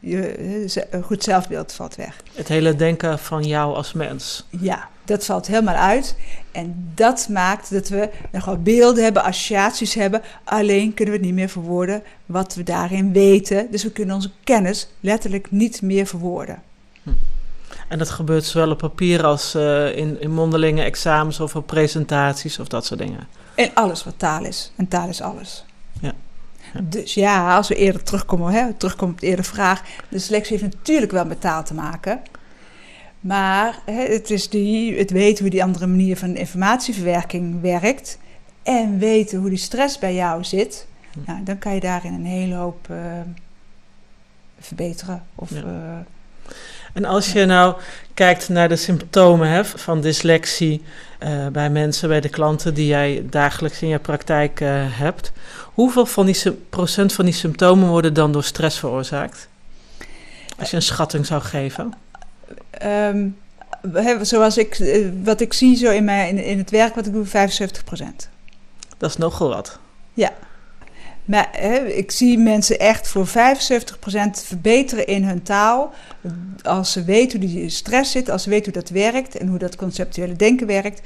Je, 0.01 0.87
een 0.91 1.03
goed 1.03 1.23
zelfbeeld 1.23 1.73
valt 1.73 1.95
weg. 1.95 2.23
Het 2.35 2.49
hele 2.49 2.77
denken 2.77 3.19
van 3.19 3.43
jou 3.43 3.75
als 3.75 3.93
mens. 3.93 4.47
Ja, 4.51 4.89
Dat 5.05 5.25
valt 5.25 5.47
helemaal 5.47 5.75
uit. 5.75 6.17
En 6.53 6.93
dat 6.95 7.29
maakt 7.29 7.71
dat 7.71 7.89
we 7.89 8.11
nog 8.33 8.45
wel 8.45 8.63
beelden 8.63 9.05
hebben, 9.05 9.23
associaties 9.23 9.95
hebben. 9.95 10.23
Alleen 10.45 10.95
kunnen 10.95 11.15
we 11.15 11.21
het 11.21 11.29
niet 11.29 11.39
meer 11.39 11.49
verwoorden 11.49 12.03
wat 12.27 12.55
we 12.55 12.63
daarin 12.63 13.13
weten. 13.13 13.71
Dus 13.71 13.83
we 13.83 13.93
kunnen 13.93 14.15
onze 14.15 14.31
kennis 14.45 14.89
letterlijk 15.01 15.51
niet 15.51 15.83
meer 15.83 16.07
verwoorden. 16.07 16.63
En 17.89 17.99
dat 17.99 18.11
gebeurt 18.11 18.45
zowel 18.45 18.71
op 18.71 18.79
papier 18.79 19.25
als 19.25 19.55
uh, 19.55 19.97
in, 19.97 20.21
in 20.21 20.31
mondelinge 20.31 20.83
examens 20.83 21.41
of 21.41 21.57
op 21.57 21.67
presentaties 21.67 22.59
of 22.59 22.69
dat 22.69 22.87
soort 22.87 23.01
dingen. 23.01 23.29
En 23.55 23.71
alles 23.75 24.05
wat 24.05 24.15
taal 24.17 24.45
is. 24.45 24.73
En 24.77 24.89
taal 24.89 25.09
is 25.09 25.21
alles. 25.21 25.65
Dus 26.83 27.15
ja, 27.15 27.57
als 27.57 27.69
we 27.69 27.75
eerder 27.75 28.03
terugkomen, 28.03 28.53
hè, 28.53 28.73
terugkomen 28.73 29.15
op 29.15 29.21
de 29.21 29.27
eerdere 29.27 29.49
vraag. 29.49 29.83
De 30.09 30.19
selectie 30.19 30.59
heeft 30.59 30.75
natuurlijk 30.75 31.13
wel 31.13 31.25
met 31.25 31.41
taal 31.41 31.65
te 31.65 31.75
maken. 31.75 32.21
Maar 33.21 33.79
hè, 33.85 34.03
het 34.03 34.31
is 34.31 34.49
die, 34.49 34.99
het 34.99 35.11
weten 35.11 35.43
hoe 35.43 35.51
die 35.51 35.63
andere 35.63 35.87
manier 35.87 36.17
van 36.17 36.37
informatieverwerking 36.37 37.61
werkt. 37.61 38.19
En 38.63 38.99
weten 38.99 39.39
hoe 39.39 39.49
die 39.49 39.59
stress 39.59 39.99
bij 39.99 40.15
jou 40.15 40.45
zit. 40.45 40.87
Hm. 41.13 41.19
Nou, 41.27 41.43
dan 41.43 41.59
kan 41.59 41.75
je 41.75 41.81
daarin 41.81 42.13
een 42.13 42.27
hele 42.27 42.55
hoop 42.55 42.89
uh, 42.91 42.97
verbeteren. 44.59 45.23
Of, 45.35 45.51
ja. 45.51 45.63
uh, 45.63 46.53
en 46.93 47.05
als 47.05 47.33
je 47.33 47.45
nou 47.45 47.75
kijkt 48.15 48.49
naar 48.49 48.69
de 48.69 48.77
symptomen 48.77 49.49
hè, 49.49 49.65
van 49.65 50.01
dyslexie 50.01 50.83
uh, 51.23 51.47
bij 51.47 51.71
mensen, 51.71 52.09
bij 52.09 52.21
de 52.21 52.29
klanten 52.29 52.75
die 52.75 52.87
jij 52.87 53.27
dagelijks 53.31 53.83
in 53.83 53.89
je 53.89 53.99
praktijk 53.99 54.61
uh, 54.61 54.71
hebt, 54.87 55.33
hoeveel 55.65 56.07
van 56.07 56.27
die 56.27 56.53
procent 56.71 57.13
van 57.13 57.25
die 57.25 57.35
symptomen 57.35 57.89
worden 57.89 58.15
dan 58.15 58.33
door 58.33 58.45
stress 58.45 58.79
veroorzaakt? 58.79 59.49
Als 60.59 60.71
je 60.71 60.77
een 60.77 60.83
schatting 60.83 61.27
zou 61.27 61.43
geven. 61.43 61.93
Um, 62.85 63.37
zoals 64.21 64.57
ik, 64.57 64.79
eh, 64.79 65.09
wat 65.25 65.41
ik 65.41 65.53
zie 65.53 65.77
zo 65.77 65.91
in, 65.91 66.05
mijn, 66.05 66.29
in, 66.37 66.45
in 66.45 66.59
het 66.59 66.71
werk 66.71 66.95
wat 66.95 67.07
ik 67.07 67.13
doe, 67.13 67.25
75 67.25 67.85
procent. 67.85 68.29
Dat 68.99 69.11
is 69.11 69.17
nogal 69.17 69.49
wat. 69.49 69.79
Ja. 70.15 70.33
Maar 71.29 71.49
hè, 71.53 71.87
ik 71.87 72.11
zie 72.11 72.39
mensen 72.39 72.79
echt 72.79 73.09
voor 73.09 73.29
75% 73.29 73.31
verbeteren 74.31 75.07
in 75.07 75.25
hun 75.25 75.43
taal. 75.43 75.93
Als 76.63 76.93
ze 76.93 77.05
weten 77.05 77.41
hoe 77.41 77.49
die 77.49 77.69
stress 77.69 78.11
zit, 78.11 78.31
als 78.31 78.43
ze 78.43 78.51
weten 78.51 78.73
hoe 78.73 78.83
dat 78.83 78.91
werkt 78.91 79.37
en 79.37 79.49
hoe 79.49 79.59
dat 79.59 79.77
conceptuele 79.77 80.37
denken 80.37 80.67
werkt, 80.67 81.01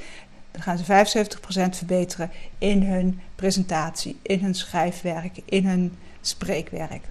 dan 0.51 0.61
gaan 0.61 0.77
ze 0.77 0.83
75% 0.83 1.77
verbeteren 1.77 2.31
in 2.57 2.83
hun 2.83 3.19
presentatie, 3.35 4.17
in 4.21 4.39
hun 4.39 4.55
schrijfwerk, 4.55 5.37
in 5.45 5.65
hun 5.65 5.93
spreekwerk. 6.21 7.03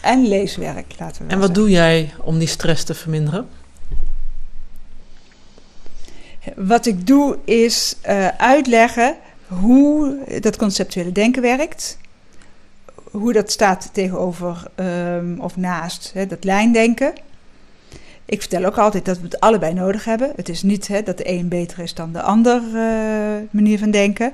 En 0.00 0.28
leeswerk, 0.28 0.94
laten 0.98 1.26
we 1.26 1.32
En 1.32 1.38
wat 1.38 1.54
doe 1.54 1.70
jij 1.70 2.12
om 2.22 2.38
die 2.38 2.48
stress 2.48 2.84
te 2.84 2.94
verminderen? 2.94 3.48
Wat 6.56 6.86
ik 6.86 7.06
doe 7.06 7.38
is 7.44 7.96
uh, 8.08 8.28
uitleggen 8.28 9.16
hoe 9.58 10.18
dat 10.40 10.56
conceptuele 10.56 11.12
denken 11.12 11.42
werkt. 11.42 11.98
Hoe 13.10 13.32
dat 13.32 13.50
staat 13.50 13.90
tegenover 13.92 14.70
um, 14.76 15.40
of 15.40 15.56
naast 15.56 16.10
hè, 16.14 16.26
dat 16.26 16.44
lijndenken. 16.44 17.12
Ik 18.24 18.40
vertel 18.40 18.64
ook 18.64 18.78
altijd 18.78 19.04
dat 19.04 19.18
we 19.18 19.24
het 19.24 19.40
allebei 19.40 19.74
nodig 19.74 20.04
hebben. 20.04 20.32
Het 20.36 20.48
is 20.48 20.62
niet 20.62 20.88
hè, 20.88 21.02
dat 21.02 21.18
de 21.18 21.28
een 21.28 21.48
beter 21.48 21.78
is 21.78 21.94
dan 21.94 22.12
de 22.12 22.22
ander 22.22 22.62
uh, 22.62 23.48
manier 23.50 23.78
van 23.78 23.90
denken. 23.90 24.32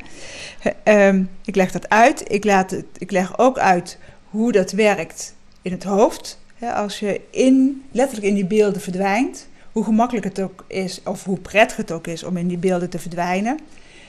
Um, 0.85 1.31
ik 1.45 1.57
leg 1.57 1.73
dat 1.73 1.89
uit. 1.89 2.33
Ik, 2.33 2.45
laat 2.45 2.77
ik 2.99 3.11
leg 3.11 3.39
ook 3.39 3.59
uit 3.59 3.99
hoe 4.31 4.53
dat 4.53 4.73
werkt 4.73 5.35
in 5.63 5.73
het 5.73 5.85
hoofd. 5.85 6.39
Hè, 6.55 6.73
als 6.73 6.99
je 6.99 7.21
in, 7.31 7.83
letterlijk 7.91 8.27
in 8.27 8.35
die 8.35 8.47
beelden 8.47 8.81
verdwijnt, 8.81 9.49
hoe 9.73 9.85
gemakkelijk 9.85 10.25
het 10.25 10.41
ook 10.41 10.65
is, 10.67 11.01
of 11.05 11.25
hoe 11.25 11.39
prettig 11.39 11.77
het 11.77 11.93
ook 11.93 12.07
is 12.07 12.25
om 12.25 12.37
in 12.37 12.49
die 12.49 12.59
beelden 12.59 12.91
te 12.91 12.99
verdwijnen. 12.99 13.59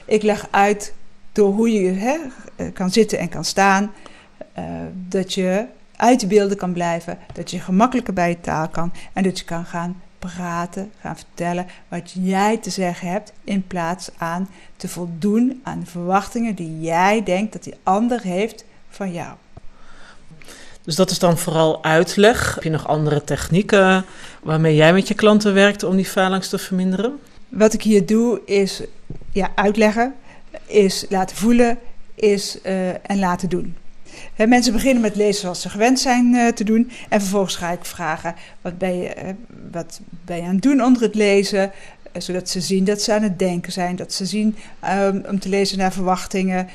Ik 0.06 0.22
leg 0.22 0.48
uit 0.50 0.92
door 1.38 1.54
hoe 1.54 1.72
je 1.72 1.90
hè, 1.90 2.16
kan 2.72 2.90
zitten 2.90 3.18
en 3.18 3.28
kan 3.28 3.44
staan, 3.44 3.92
uh, 4.58 4.64
dat 5.08 5.34
je 5.34 5.64
uit 5.96 6.20
de 6.20 6.26
beelden 6.26 6.56
kan 6.56 6.72
blijven, 6.72 7.18
dat 7.32 7.50
je 7.50 7.60
gemakkelijker 7.60 8.14
bij 8.14 8.28
je 8.28 8.40
taal 8.40 8.68
kan 8.68 8.92
en 9.12 9.22
dat 9.22 9.38
je 9.38 9.44
kan 9.44 9.64
gaan 9.64 10.02
praten, 10.18 10.90
gaan 11.00 11.16
vertellen 11.16 11.66
wat 11.88 12.12
jij 12.20 12.56
te 12.56 12.70
zeggen 12.70 13.08
hebt, 13.08 13.32
in 13.44 13.66
plaats 13.66 14.10
aan 14.16 14.48
te 14.76 14.88
voldoen 14.88 15.60
aan 15.62 15.80
de 15.80 15.86
verwachtingen 15.86 16.54
die 16.54 16.80
jij 16.80 17.22
denkt 17.22 17.52
dat 17.52 17.64
die 17.64 17.74
ander 17.82 18.20
heeft 18.20 18.64
van 18.88 19.12
jou. 19.12 19.34
Dus 20.82 20.96
dat 20.96 21.10
is 21.10 21.18
dan 21.18 21.38
vooral 21.38 21.84
uitleg. 21.84 22.54
Heb 22.54 22.62
je 22.62 22.70
nog 22.70 22.88
andere 22.88 23.24
technieken 23.24 24.04
waarmee 24.42 24.74
jij 24.74 24.92
met 24.92 25.08
je 25.08 25.14
klanten 25.14 25.54
werkt 25.54 25.82
om 25.82 25.96
die 25.96 26.08
phalanx 26.08 26.48
te 26.48 26.58
verminderen? 26.58 27.18
Wat 27.48 27.72
ik 27.72 27.82
hier 27.82 28.06
doe 28.06 28.40
is 28.44 28.82
ja, 29.32 29.50
uitleggen, 29.54 30.14
is 30.66 31.06
laten 31.08 31.36
voelen, 31.36 31.78
is 32.14 32.58
uh, 32.66 32.88
en 32.88 33.18
laten 33.18 33.48
doen. 33.48 33.76
Mensen 34.36 34.72
beginnen 34.72 35.02
met 35.02 35.16
lezen 35.16 35.40
zoals 35.40 35.60
ze 35.60 35.68
gewend 35.68 36.00
zijn 36.00 36.34
uh, 36.34 36.48
te 36.48 36.64
doen. 36.64 36.90
En 37.08 37.20
vervolgens 37.20 37.56
ga 37.56 37.70
ik 37.70 37.84
vragen: 37.84 38.34
wat 38.60 38.78
ben 38.78 38.98
je, 38.98 39.14
uh, 39.16 39.30
wat 39.70 40.00
ben 40.24 40.36
je 40.36 40.42
aan 40.42 40.54
het 40.54 40.62
doen 40.62 40.82
onder 40.82 41.02
het 41.02 41.14
lezen? 41.14 41.72
zodat 42.12 42.48
ze 42.48 42.60
zien 42.60 42.84
dat 42.84 43.02
ze 43.02 43.12
aan 43.12 43.22
het 43.22 43.38
denken 43.38 43.72
zijn. 43.72 43.96
Dat 43.96 44.12
ze 44.12 44.26
zien 44.26 44.56
um, 44.84 45.24
om 45.28 45.38
te 45.38 45.48
lezen 45.48 45.78
naar 45.78 45.92
verwachtingen. 45.92 46.68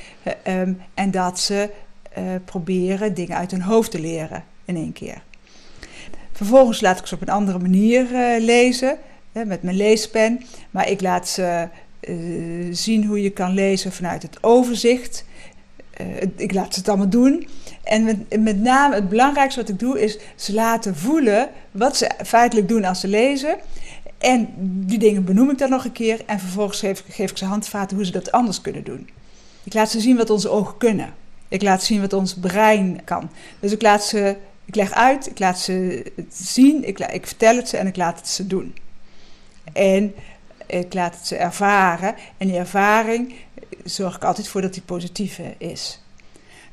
Um, 0.48 0.82
en 0.94 1.12
dat 1.12 1.40
ze 1.40 1.70
proberen 2.46 3.14
dingen 3.14 3.38
uit 3.38 3.52
hun 3.52 3.62
hoofd 3.62 3.92
te 3.92 4.00
leren 4.00 4.44
in 4.66 4.76
één 4.76 4.94
keer. 4.94 5.22
Vervolgens 6.32 6.82
laat 6.82 7.00
ik 7.00 7.06
ze 7.06 7.16
op 7.16 7.22
een 7.22 7.30
andere 7.30 7.60
manier 7.60 8.08
lezen. 8.40 8.98
met 9.32 9.64
mijn 9.64 9.76
leespen. 9.78 10.42
Maar 10.72 10.90
ik 10.90 11.02
laat 11.02 11.28
ze 11.28 11.68
uh, 12.10 12.68
zien 12.72 13.06
hoe 13.06 13.22
je 13.22 13.30
kan 13.30 13.54
lezen 13.54 13.92
vanuit 13.92 14.22
het 14.22 14.38
overzicht. 14.42 15.26
Uh, 16.02 16.08
ik 16.36 16.54
laat 16.54 16.74
ze 16.74 16.80
het 16.80 16.90
allemaal 16.90 17.10
doen. 17.10 17.48
En 17.84 18.04
met, 18.04 18.40
met, 18.40 18.60
name 18.60 18.96
het 18.96 19.10
belangrijkste 19.10 19.60
wat 19.60 19.70
ik 19.70 19.80
doe 19.80 20.02
is 20.02 20.18
ze 20.36 20.54
laten 20.54 20.96
voelen 20.96 21.50
wat 21.72 21.98
ze 21.98 22.12
feitelijk 22.26 22.68
doen 22.68 22.86
als 22.86 23.00
ze 23.00 23.08
lezen. 23.08 23.58
En 24.18 24.50
die 24.86 25.00
dingen 25.00 25.26
benoem 25.26 25.50
ik 25.50 25.58
dan 25.58 25.70
nog 25.70 25.86
een 25.86 25.92
keer. 25.92 26.22
En 26.26 26.40
vervolgens 26.40 26.80
geef, 26.80 27.04
geef 27.10 27.32
ik 27.32 27.38
ze 27.38 27.46
handvaten 27.46 27.96
hoe 27.96 28.06
ze 28.06 28.12
dat 28.12 28.32
anders 28.32 28.62
kunnen 28.62 28.84
doen. 28.84 29.10
Ik 29.64 29.74
laat 29.74 29.92
ze 29.92 30.00
zien 30.00 30.18
wat 30.18 30.30
onze 30.30 30.50
ogen 30.50 30.78
kunnen. 30.78 31.14
Ik 31.48 31.62
laat 31.62 31.84
zien 31.84 32.02
wat 32.02 32.14
ons 32.14 32.34
brein 32.34 33.04
kan. 33.04 33.30
Dus 33.60 33.72
ik 33.72 33.82
laat 33.82 34.06
ze, 34.06 34.38
ik 34.66 34.76
leg 34.76 34.92
uit, 34.92 35.28
ik 35.30 35.40
laat 35.40 35.60
ze 35.60 36.06
zien, 36.30 36.88
ik, 36.88 37.00
ik 37.00 37.28
vertel 37.28 37.56
het 37.56 37.70
ze 37.70 37.78
en 37.78 37.88
ik 37.88 37.96
laat 37.96 38.18
het 38.18 38.28
ze 38.28 38.48
doen. 38.48 38.76
En 39.74 40.14
ik 40.68 40.94
laat 40.94 41.16
het 41.16 41.28
ze 41.28 41.36
ervaren. 41.36 42.16
En 42.38 42.48
die 42.48 42.58
ervaring 42.58 43.34
zorg 43.84 44.16
ik 44.16 44.24
altijd 44.24 44.48
voor 44.48 44.62
dat 44.62 44.74
die 44.74 44.82
positief 44.82 45.40
is. 45.58 46.00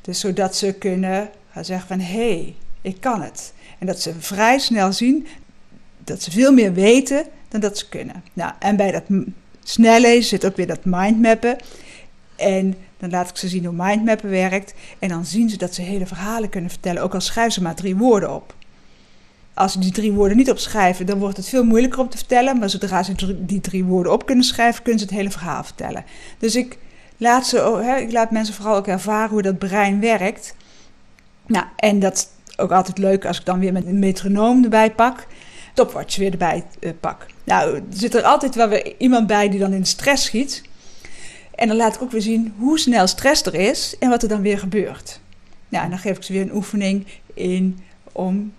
Dus 0.00 0.20
zodat 0.20 0.56
ze 0.56 0.72
kunnen 0.72 1.30
gaan 1.52 1.64
zeggen 1.64 1.88
van, 1.88 2.00
hé, 2.00 2.32
hey, 2.32 2.54
ik 2.80 3.00
kan 3.00 3.22
het. 3.22 3.52
En 3.78 3.86
dat 3.86 4.00
ze 4.00 4.14
vrij 4.18 4.58
snel 4.58 4.92
zien 4.92 5.26
dat 6.04 6.22
ze 6.22 6.30
veel 6.30 6.52
meer 6.52 6.72
weten 6.72 7.26
dan 7.48 7.60
dat 7.60 7.78
ze 7.78 7.88
kunnen. 7.88 8.24
Nou, 8.32 8.52
en 8.58 8.76
bij 8.76 8.90
dat 8.90 9.04
snel 9.62 10.00
lezen 10.00 10.28
zit 10.28 10.44
ook 10.46 10.56
weer 10.56 10.66
dat 10.66 10.84
mindmappen. 10.84 11.56
En 12.36 12.76
dan 12.98 13.10
laat 13.10 13.30
ik 13.30 13.36
ze 13.36 13.48
zien 13.48 13.64
hoe 13.64 13.74
mindmappen 13.76 14.30
werkt. 14.30 14.74
En 14.98 15.08
dan 15.08 15.24
zien 15.24 15.50
ze 15.50 15.56
dat 15.56 15.74
ze 15.74 15.82
hele 15.82 16.06
verhalen 16.06 16.48
kunnen 16.48 16.70
vertellen, 16.70 17.02
ook 17.02 17.14
al 17.14 17.20
schrijven 17.20 17.52
ze 17.52 17.62
maar 17.62 17.74
drie 17.74 17.96
woorden 17.96 18.34
op 18.34 18.54
als 19.60 19.72
ze 19.72 19.78
die 19.78 19.92
drie 19.92 20.12
woorden 20.12 20.36
niet 20.36 20.50
opschrijven, 20.50 21.06
dan 21.06 21.18
wordt 21.18 21.36
het 21.36 21.48
veel 21.48 21.64
moeilijker 21.64 22.00
om 22.00 22.08
te 22.08 22.16
vertellen. 22.16 22.58
Maar 22.58 22.70
zodra 22.70 23.02
ze 23.02 23.44
die 23.44 23.60
drie 23.60 23.84
woorden 23.84 24.12
op 24.12 24.26
kunnen 24.26 24.44
schrijven, 24.44 24.82
kunnen 24.82 25.00
ze 25.00 25.06
het 25.06 25.16
hele 25.16 25.30
verhaal 25.30 25.64
vertellen. 25.64 26.04
Dus 26.38 26.56
ik 26.56 26.78
laat, 27.16 27.46
ze, 27.46 27.80
hè, 27.82 27.96
ik 27.96 28.12
laat 28.12 28.30
mensen 28.30 28.54
vooral 28.54 28.76
ook 28.76 28.86
ervaren 28.86 29.30
hoe 29.30 29.42
dat 29.42 29.58
brein 29.58 30.00
werkt. 30.00 30.54
Nou, 31.46 31.64
en 31.76 31.98
dat 31.98 32.14
is 32.14 32.28
ook 32.56 32.70
altijd 32.70 32.98
leuk 32.98 33.24
als 33.24 33.38
ik 33.38 33.44
dan 33.44 33.58
weer 33.58 33.72
met 33.72 33.86
een 33.86 33.98
metronoom 33.98 34.64
erbij 34.64 34.90
pak. 34.90 35.26
Topwatch 35.74 36.16
weer 36.16 36.30
erbij 36.30 36.64
uh, 36.80 36.90
pak. 37.00 37.26
Nou, 37.44 37.74
er 37.74 37.82
zit 37.90 38.14
er 38.14 38.22
altijd 38.22 38.54
wel 38.54 38.82
iemand 38.98 39.26
bij 39.26 39.48
die 39.48 39.60
dan 39.60 39.72
in 39.72 39.86
stress 39.86 40.24
schiet. 40.24 40.62
En 41.54 41.68
dan 41.68 41.76
laat 41.76 41.94
ik 41.94 42.02
ook 42.02 42.10
weer 42.10 42.22
zien 42.22 42.54
hoe 42.58 42.78
snel 42.78 43.06
stress 43.06 43.42
er 43.42 43.54
is 43.54 43.96
en 43.98 44.08
wat 44.08 44.22
er 44.22 44.28
dan 44.28 44.42
weer 44.42 44.58
gebeurt. 44.58 45.20
Nou, 45.68 45.84
en 45.84 45.90
dan 45.90 45.98
geef 45.98 46.16
ik 46.16 46.22
ze 46.22 46.32
weer 46.32 46.42
een 46.42 46.54
oefening 46.54 47.06
in 47.34 47.78
om 48.12 48.52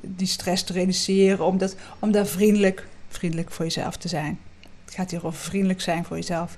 die 0.00 0.26
stress 0.26 0.62
te 0.62 0.72
reduceren, 0.72 1.44
om, 1.44 1.58
dat, 1.58 1.76
om 1.98 2.12
daar 2.12 2.26
vriendelijk, 2.26 2.86
vriendelijk 3.08 3.50
voor 3.50 3.64
jezelf 3.64 3.96
te 3.96 4.08
zijn. 4.08 4.38
Het 4.84 4.94
gaat 4.94 5.10
hier 5.10 5.26
over 5.26 5.40
vriendelijk 5.40 5.80
zijn 5.80 6.04
voor 6.04 6.16
jezelf. 6.16 6.56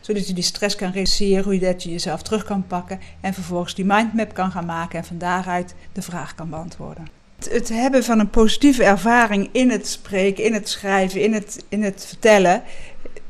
Zodat 0.00 0.26
je 0.26 0.34
die 0.34 0.44
stress 0.44 0.76
kan 0.76 0.90
reduceren, 0.90 1.44
hoe 1.44 1.54
je 1.54 1.60
dat 1.60 1.82
je 1.82 1.90
jezelf 1.90 2.22
terug 2.22 2.44
kan 2.44 2.66
pakken 2.66 3.00
en 3.20 3.34
vervolgens 3.34 3.74
die 3.74 3.84
mindmap 3.84 4.34
kan 4.34 4.50
gaan 4.50 4.66
maken 4.66 4.98
en 4.98 5.04
van 5.04 5.18
daaruit 5.18 5.74
de 5.92 6.02
vraag 6.02 6.34
kan 6.34 6.50
beantwoorden. 6.50 7.08
Het, 7.36 7.52
het 7.52 7.68
hebben 7.68 8.04
van 8.04 8.18
een 8.18 8.30
positieve 8.30 8.84
ervaring 8.84 9.48
in 9.52 9.70
het 9.70 9.86
spreken, 9.86 10.44
in 10.44 10.52
het 10.52 10.68
schrijven, 10.68 11.22
in 11.22 11.32
het, 11.32 11.64
in 11.68 11.82
het 11.82 12.04
vertellen, 12.06 12.62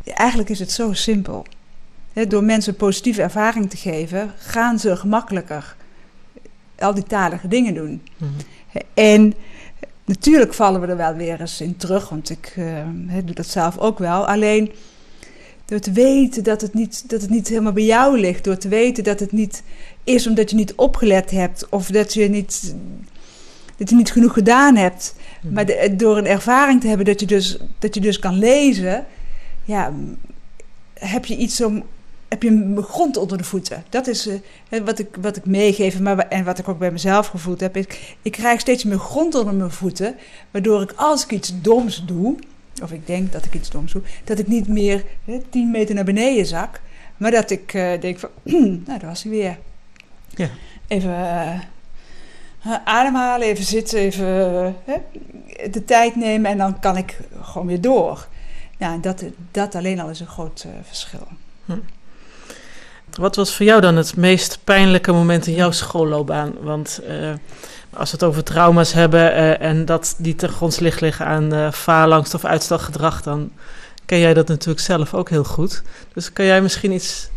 eigenlijk 0.05 0.49
is 0.49 0.59
het 0.59 0.73
zo 0.73 0.93
simpel. 0.93 1.47
Door 2.29 2.45
mensen 2.45 2.77
positieve 2.77 3.23
ervaring 3.23 3.71
te 3.71 3.77
geven, 3.77 4.35
gaan 4.39 4.79
ze 4.79 4.97
gemakkelijker 4.97 5.77
al 6.79 6.95
die 6.95 7.05
talige 7.05 7.49
dingen 7.49 7.75
doen. 7.75 8.03
Mm. 8.17 8.29
En 8.95 9.35
Natuurlijk 10.11 10.55
vallen 10.55 10.81
we 10.81 10.87
er 10.87 10.97
wel 10.97 11.15
weer 11.15 11.41
eens 11.41 11.61
in 11.61 11.77
terug, 11.77 12.09
want 12.09 12.31
ik 12.31 12.55
uh, 12.59 12.85
doe 13.25 13.35
dat 13.35 13.47
zelf 13.47 13.79
ook 13.79 13.99
wel. 13.99 14.27
Alleen 14.27 14.73
door 15.65 15.79
te 15.79 15.93
weten 15.93 16.45
dat 16.45 16.61
het, 16.61 16.75
niet, 16.75 17.11
dat 17.11 17.21
het 17.21 17.31
niet 17.31 17.49
helemaal 17.49 17.73
bij 17.73 17.85
jou 17.85 18.21
ligt, 18.21 18.45
door 18.45 18.57
te 18.57 18.69
weten 18.69 19.05
dat 19.05 19.21
het 19.21 19.33
niet 19.33 19.63
is 20.05 20.27
omdat 20.27 20.51
je 20.51 20.57
niet 20.57 20.75
opgelet 20.75 21.31
hebt 21.31 21.69
of 21.69 21.87
dat 21.87 22.15
je 22.15 22.29
niet, 22.29 22.75
dat 23.77 23.91
je 23.91 23.97
niet 23.97 24.13
genoeg 24.13 24.33
gedaan 24.33 24.77
hebt. 24.77 25.15
Mhm. 25.43 25.55
Maar 25.55 25.97
door 25.97 26.17
een 26.17 26.27
ervaring 26.27 26.81
te 26.81 26.89
hebben 26.89 27.07
dat 27.07 27.21
je, 27.21 27.27
dus, 27.27 27.59
dat 27.79 27.95
je 27.95 28.01
dus 28.01 28.19
kan 28.19 28.39
lezen, 28.39 29.07
ja, 29.65 29.93
heb 30.95 31.25
je 31.25 31.37
iets 31.37 31.63
om. 31.63 31.85
Heb 32.31 32.43
je 32.43 32.49
een 32.49 32.83
grond 32.83 33.17
onder 33.17 33.39
de 33.39 33.45
voeten? 33.45 33.85
Dat 33.89 34.07
is 34.07 34.27
uh, 34.27 34.41
wat, 34.85 34.99
ik, 34.99 35.17
wat 35.21 35.37
ik 35.37 35.47
meegeef 35.47 36.01
maar, 36.01 36.19
en 36.19 36.45
wat 36.45 36.59
ik 36.59 36.69
ook 36.69 36.79
bij 36.79 36.91
mezelf 36.91 37.27
gevoeld 37.27 37.61
heb. 37.61 37.77
Ik, 37.77 38.17
ik 38.23 38.33
krijg 38.33 38.61
steeds 38.61 38.85
meer 38.85 38.99
grond 38.99 39.35
onder 39.35 39.55
mijn 39.55 39.71
voeten, 39.71 40.17
waardoor 40.51 40.83
ik 40.83 40.93
als 40.97 41.25
ik 41.25 41.31
iets 41.31 41.61
doms 41.61 42.05
doe, 42.07 42.37
of 42.83 42.93
ik 42.93 43.07
denk 43.07 43.33
dat 43.33 43.45
ik 43.45 43.55
iets 43.55 43.71
doms 43.71 43.93
doe, 43.93 44.03
dat 44.25 44.39
ik 44.39 44.47
niet 44.47 44.69
meer 44.69 45.05
hè, 45.25 45.41
10 45.51 45.71
meter 45.71 45.95
naar 45.95 46.05
beneden 46.05 46.47
zak, 46.47 46.81
maar 47.17 47.31
dat 47.31 47.51
ik 47.51 47.75
uh, 47.75 48.01
denk 48.01 48.19
van, 48.19 48.31
nou, 48.87 48.99
daar 48.99 49.09
was 49.09 49.23
hij 49.23 49.33
weer. 49.33 49.59
Ja. 50.29 50.49
Even 50.87 51.11
uh, 51.11 51.61
ademhalen, 52.85 53.47
even 53.47 53.65
zitten, 53.65 53.99
even 53.99 54.77
de 55.71 55.85
tijd 55.85 56.17
nemen 56.17 56.51
en 56.51 56.59
dan 56.59 56.81
kan 56.81 56.97
ik 56.97 57.19
gewoon 57.41 57.67
weer 57.67 57.81
door. 57.81 58.29
Ja, 58.79 58.97
dat, 58.97 59.25
dat 59.51 59.75
alleen 59.75 60.01
al 60.01 60.11
is 60.11 60.21
een 60.21 60.27
groot 60.27 60.67
verschil. 60.83 61.27
Hm. 61.65 61.79
Wat 63.17 63.37
was 63.37 63.55
voor 63.55 63.67
jou 63.67 63.81
dan 63.81 63.97
het 63.97 64.17
meest 64.17 64.59
pijnlijke 64.65 65.13
moment 65.13 65.47
in 65.47 65.55
jouw 65.55 65.71
schoolloopbaan? 65.71 66.53
Want 66.61 67.01
als 67.93 68.11
we 68.11 68.17
het 68.17 68.25
over 68.25 68.45
trauma's 68.45 68.93
hebben 68.93 69.21
uh, 69.21 69.61
en 69.61 69.85
dat 69.85 70.15
die 70.19 70.35
ten 70.35 70.49
grondslag 70.49 71.01
liggen 71.01 71.27
aan 71.27 71.55
uh, 71.55 71.73
faalangst 71.73 72.35
of 72.35 72.45
uitstelgedrag, 72.45 73.23
dan 73.23 73.51
ken 74.07 74.19
jij 74.19 74.35
dat 74.35 74.49
natuurlijk 74.49 74.81
zelf 74.81 75.15
ook 75.15 75.31
heel 75.31 75.45
goed. 75.45 75.83
Dus 76.15 76.33
kan 76.33 76.45
jij 76.45 76.63
misschien 76.63 76.93
iets 76.93 77.29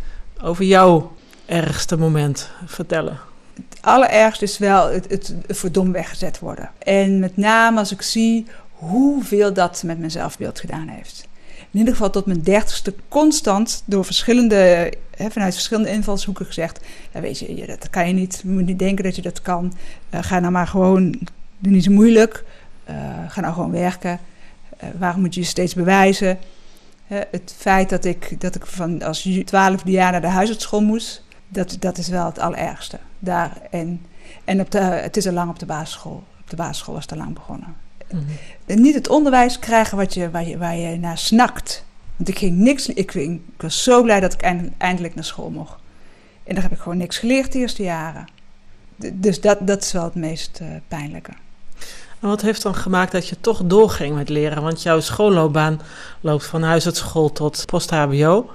over 0.42 0.64
jouw 0.64 1.12
ergste 1.46 1.96
moment 1.96 2.50
vertellen? 2.66 3.18
Het 3.54 3.78
allerergste 3.80 4.44
is 4.44 4.58
wel 4.58 4.90
het, 4.90 5.10
het, 5.10 5.34
voor 5.48 5.92
weggezet 5.92 6.38
worden. 6.38 6.70
En 6.78 7.18
met 7.18 7.36
name 7.36 7.78
als 7.78 7.92
ik 7.92 8.02
zie 8.02 8.46
hoeveel 8.72 9.52
dat 9.52 9.82
met 9.82 9.98
mijn 9.98 10.10
zelfbeeld 10.10 10.60
gedaan 10.60 10.88
heeft 10.88 11.26
in 11.74 11.80
ieder 11.80 11.94
geval 11.94 12.10
tot 12.10 12.26
mijn 12.26 12.42
dertigste 12.42 12.94
constant 13.08 13.82
door 13.84 14.04
verschillende, 14.04 14.92
hè, 15.16 15.30
vanuit 15.30 15.54
verschillende 15.54 15.90
invalshoeken 15.90 16.46
gezegd: 16.46 16.80
ja, 17.12 17.20
weet 17.20 17.38
je, 17.38 17.66
dat 17.66 17.90
kan 17.90 18.06
je 18.06 18.12
niet, 18.12 18.40
je 18.42 18.48
moet 18.48 18.66
niet 18.66 18.78
denken 18.78 19.04
dat 19.04 19.16
je 19.16 19.22
dat 19.22 19.42
kan. 19.42 19.72
Uh, 20.10 20.22
ga 20.22 20.38
nou 20.38 20.52
maar 20.52 20.66
gewoon, 20.66 21.10
doe 21.58 21.72
niet 21.72 21.84
zo 21.84 21.90
moeilijk. 21.90 22.44
Uh, 22.90 22.96
ga 23.28 23.40
nou 23.40 23.54
gewoon 23.54 23.70
werken. 23.70 24.20
Uh, 24.82 24.88
waarom 24.98 25.20
moet 25.20 25.34
je 25.34 25.40
je 25.40 25.46
steeds 25.46 25.74
bewijzen? 25.74 26.38
het 27.06 27.54
feit 27.56 27.88
dat 27.88 28.04
ik, 28.04 28.40
dat 28.40 28.54
ik 28.54 28.66
van 28.66 29.02
als 29.02 29.28
twaalfde 29.44 29.90
jaar 29.90 30.12
naar 30.12 30.20
de 30.20 30.26
huisartsschool 30.26 30.82
moest, 30.82 31.22
dat, 31.48 31.76
dat 31.80 31.98
is 31.98 32.08
wel 32.08 32.26
het 32.26 32.38
allerergste. 32.38 32.98
Daar 33.18 33.58
en 33.70 34.00
en 34.44 34.60
op 34.60 34.70
de, 34.70 34.78
het 34.78 35.16
is 35.16 35.26
al 35.26 35.32
lang 35.32 35.50
op 35.50 35.58
de 35.58 35.66
basisschool. 35.66 36.22
Op 36.40 36.50
de 36.50 36.56
basisschool 36.56 36.94
was 36.94 37.02
het 37.02 37.12
al 37.12 37.18
lang 37.18 37.34
begonnen. 37.34 37.76
Mhm. 38.14 38.82
Niet 38.82 38.94
het 38.94 39.08
onderwijs 39.08 39.58
krijgen 39.58 39.96
wat 39.96 40.14
je, 40.14 40.30
waar, 40.30 40.46
je, 40.46 40.58
waar 40.58 40.76
je 40.76 40.98
naar 40.98 41.18
snakt. 41.18 41.84
Want 42.16 42.28
ik 42.28 42.38
ging 42.38 42.56
niks. 42.56 42.88
Ik, 42.88 43.14
ik 43.14 43.40
was 43.56 43.82
zo 43.82 44.02
blij 44.02 44.20
dat 44.20 44.32
ik 44.32 44.40
eindelijk 44.78 45.14
naar 45.14 45.24
school 45.24 45.50
mocht. 45.50 45.76
En 46.44 46.54
daar 46.54 46.62
heb 46.62 46.72
ik 46.72 46.78
gewoon 46.78 46.98
niks 46.98 47.18
geleerd 47.18 47.52
de 47.52 47.58
eerste 47.58 47.82
jaren. 47.82 48.24
Dus 49.12 49.40
dat, 49.40 49.66
dat 49.66 49.82
is 49.82 49.92
wel 49.92 50.04
het 50.04 50.14
meest 50.14 50.58
uh, 50.62 50.68
pijnlijke. 50.88 51.32
En 52.20 52.28
wat 52.28 52.40
heeft 52.40 52.62
dan 52.62 52.74
gemaakt 52.74 53.12
dat 53.12 53.28
je 53.28 53.40
toch 53.40 53.62
doorging 53.64 54.14
met 54.14 54.28
leren? 54.28 54.62
Want 54.62 54.82
jouw 54.82 55.00
schoolloopbaan 55.00 55.80
loopt 56.20 56.46
van 56.46 56.62
huisartschool 56.62 57.32
tot 57.32 57.64
post-HBO. 57.66 58.50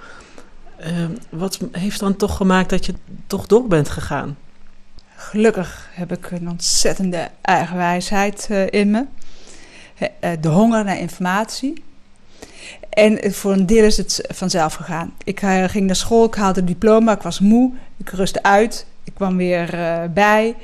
Uh, 0.79 1.05
wat 1.29 1.59
heeft 1.71 1.99
dan 1.99 2.15
toch 2.15 2.35
gemaakt 2.35 2.69
dat 2.69 2.85
je 2.85 2.93
toch 3.27 3.47
door 3.47 3.67
bent 3.67 3.89
gegaan? 3.89 4.37
Gelukkig 5.15 5.87
heb 5.91 6.11
ik 6.11 6.31
een 6.31 6.49
ontzettende 6.49 7.29
eigenwijsheid 7.41 8.47
uh, 8.51 8.67
in 8.69 8.91
me. 8.91 9.05
Eh, 9.99 10.31
de 10.41 10.47
honger 10.47 10.83
naar 10.83 10.99
informatie. 10.99 11.83
En 12.89 13.33
voor 13.33 13.51
een 13.51 13.65
deel 13.65 13.83
is 13.83 13.97
het 13.97 14.25
vanzelf 14.27 14.73
gegaan. 14.73 15.13
Ik 15.23 15.41
eh, 15.41 15.63
ging 15.63 15.85
naar 15.85 15.95
school, 15.95 16.25
ik 16.25 16.35
haalde 16.35 16.59
een 16.59 16.65
diploma, 16.65 17.11
ik 17.11 17.21
was 17.21 17.39
moe, 17.39 17.71
ik 17.97 18.09
rustte 18.09 18.43
uit, 18.43 18.85
ik 19.03 19.13
kwam 19.13 19.37
weer 19.37 19.69
bij. 20.13 20.55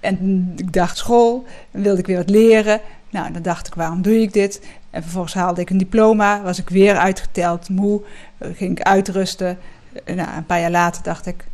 En 0.00 0.52
ik 0.56 0.72
dacht 0.72 0.96
school, 0.96 1.44
dan 1.70 1.82
wilde 1.82 2.00
ik 2.00 2.06
weer 2.06 2.16
wat 2.16 2.30
leren. 2.30 2.80
Nou, 3.10 3.32
dan 3.32 3.42
dacht 3.42 3.66
ik, 3.66 3.74
waarom 3.74 4.02
doe 4.02 4.20
ik 4.20 4.32
dit? 4.32 4.62
En 4.90 5.02
vervolgens 5.02 5.34
haalde 5.34 5.60
ik 5.60 5.70
een 5.70 5.78
diploma, 5.78 6.42
was 6.42 6.58
ik 6.58 6.68
weer 6.68 6.96
uitgeteld, 6.96 7.68
moe, 7.68 8.02
ging 8.38 8.78
ik 8.78 8.82
uitrusten. 8.82 9.58
Nou, 10.04 10.28
een 10.36 10.46
paar 10.46 10.60
jaar 10.60 10.70
later 10.70 11.02
dacht 11.02 11.26
ik, 11.26 11.44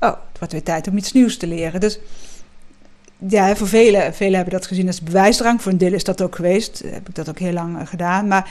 oh, 0.00 0.08
het 0.08 0.38
wordt 0.38 0.52
weer 0.52 0.62
tijd 0.62 0.88
om 0.88 0.96
iets 0.96 1.12
nieuws 1.12 1.36
te 1.36 1.46
leren. 1.46 1.80
Dus 1.80 1.98
ja, 3.28 3.56
voor 3.56 3.68
velen, 3.68 4.14
velen 4.14 4.34
hebben 4.34 4.52
dat 4.52 4.66
gezien 4.66 4.86
als 4.86 5.00
bewijsdrang. 5.00 5.62
Voor 5.62 5.72
een 5.72 5.78
deel 5.78 5.92
is 5.92 6.04
dat 6.04 6.22
ook 6.22 6.36
geweest. 6.36 6.82
Heb 6.86 7.08
ik 7.08 7.14
dat 7.14 7.28
ook 7.28 7.38
heel 7.38 7.52
lang 7.52 7.78
eh, 7.78 7.86
gedaan. 7.86 8.28
Maar 8.28 8.50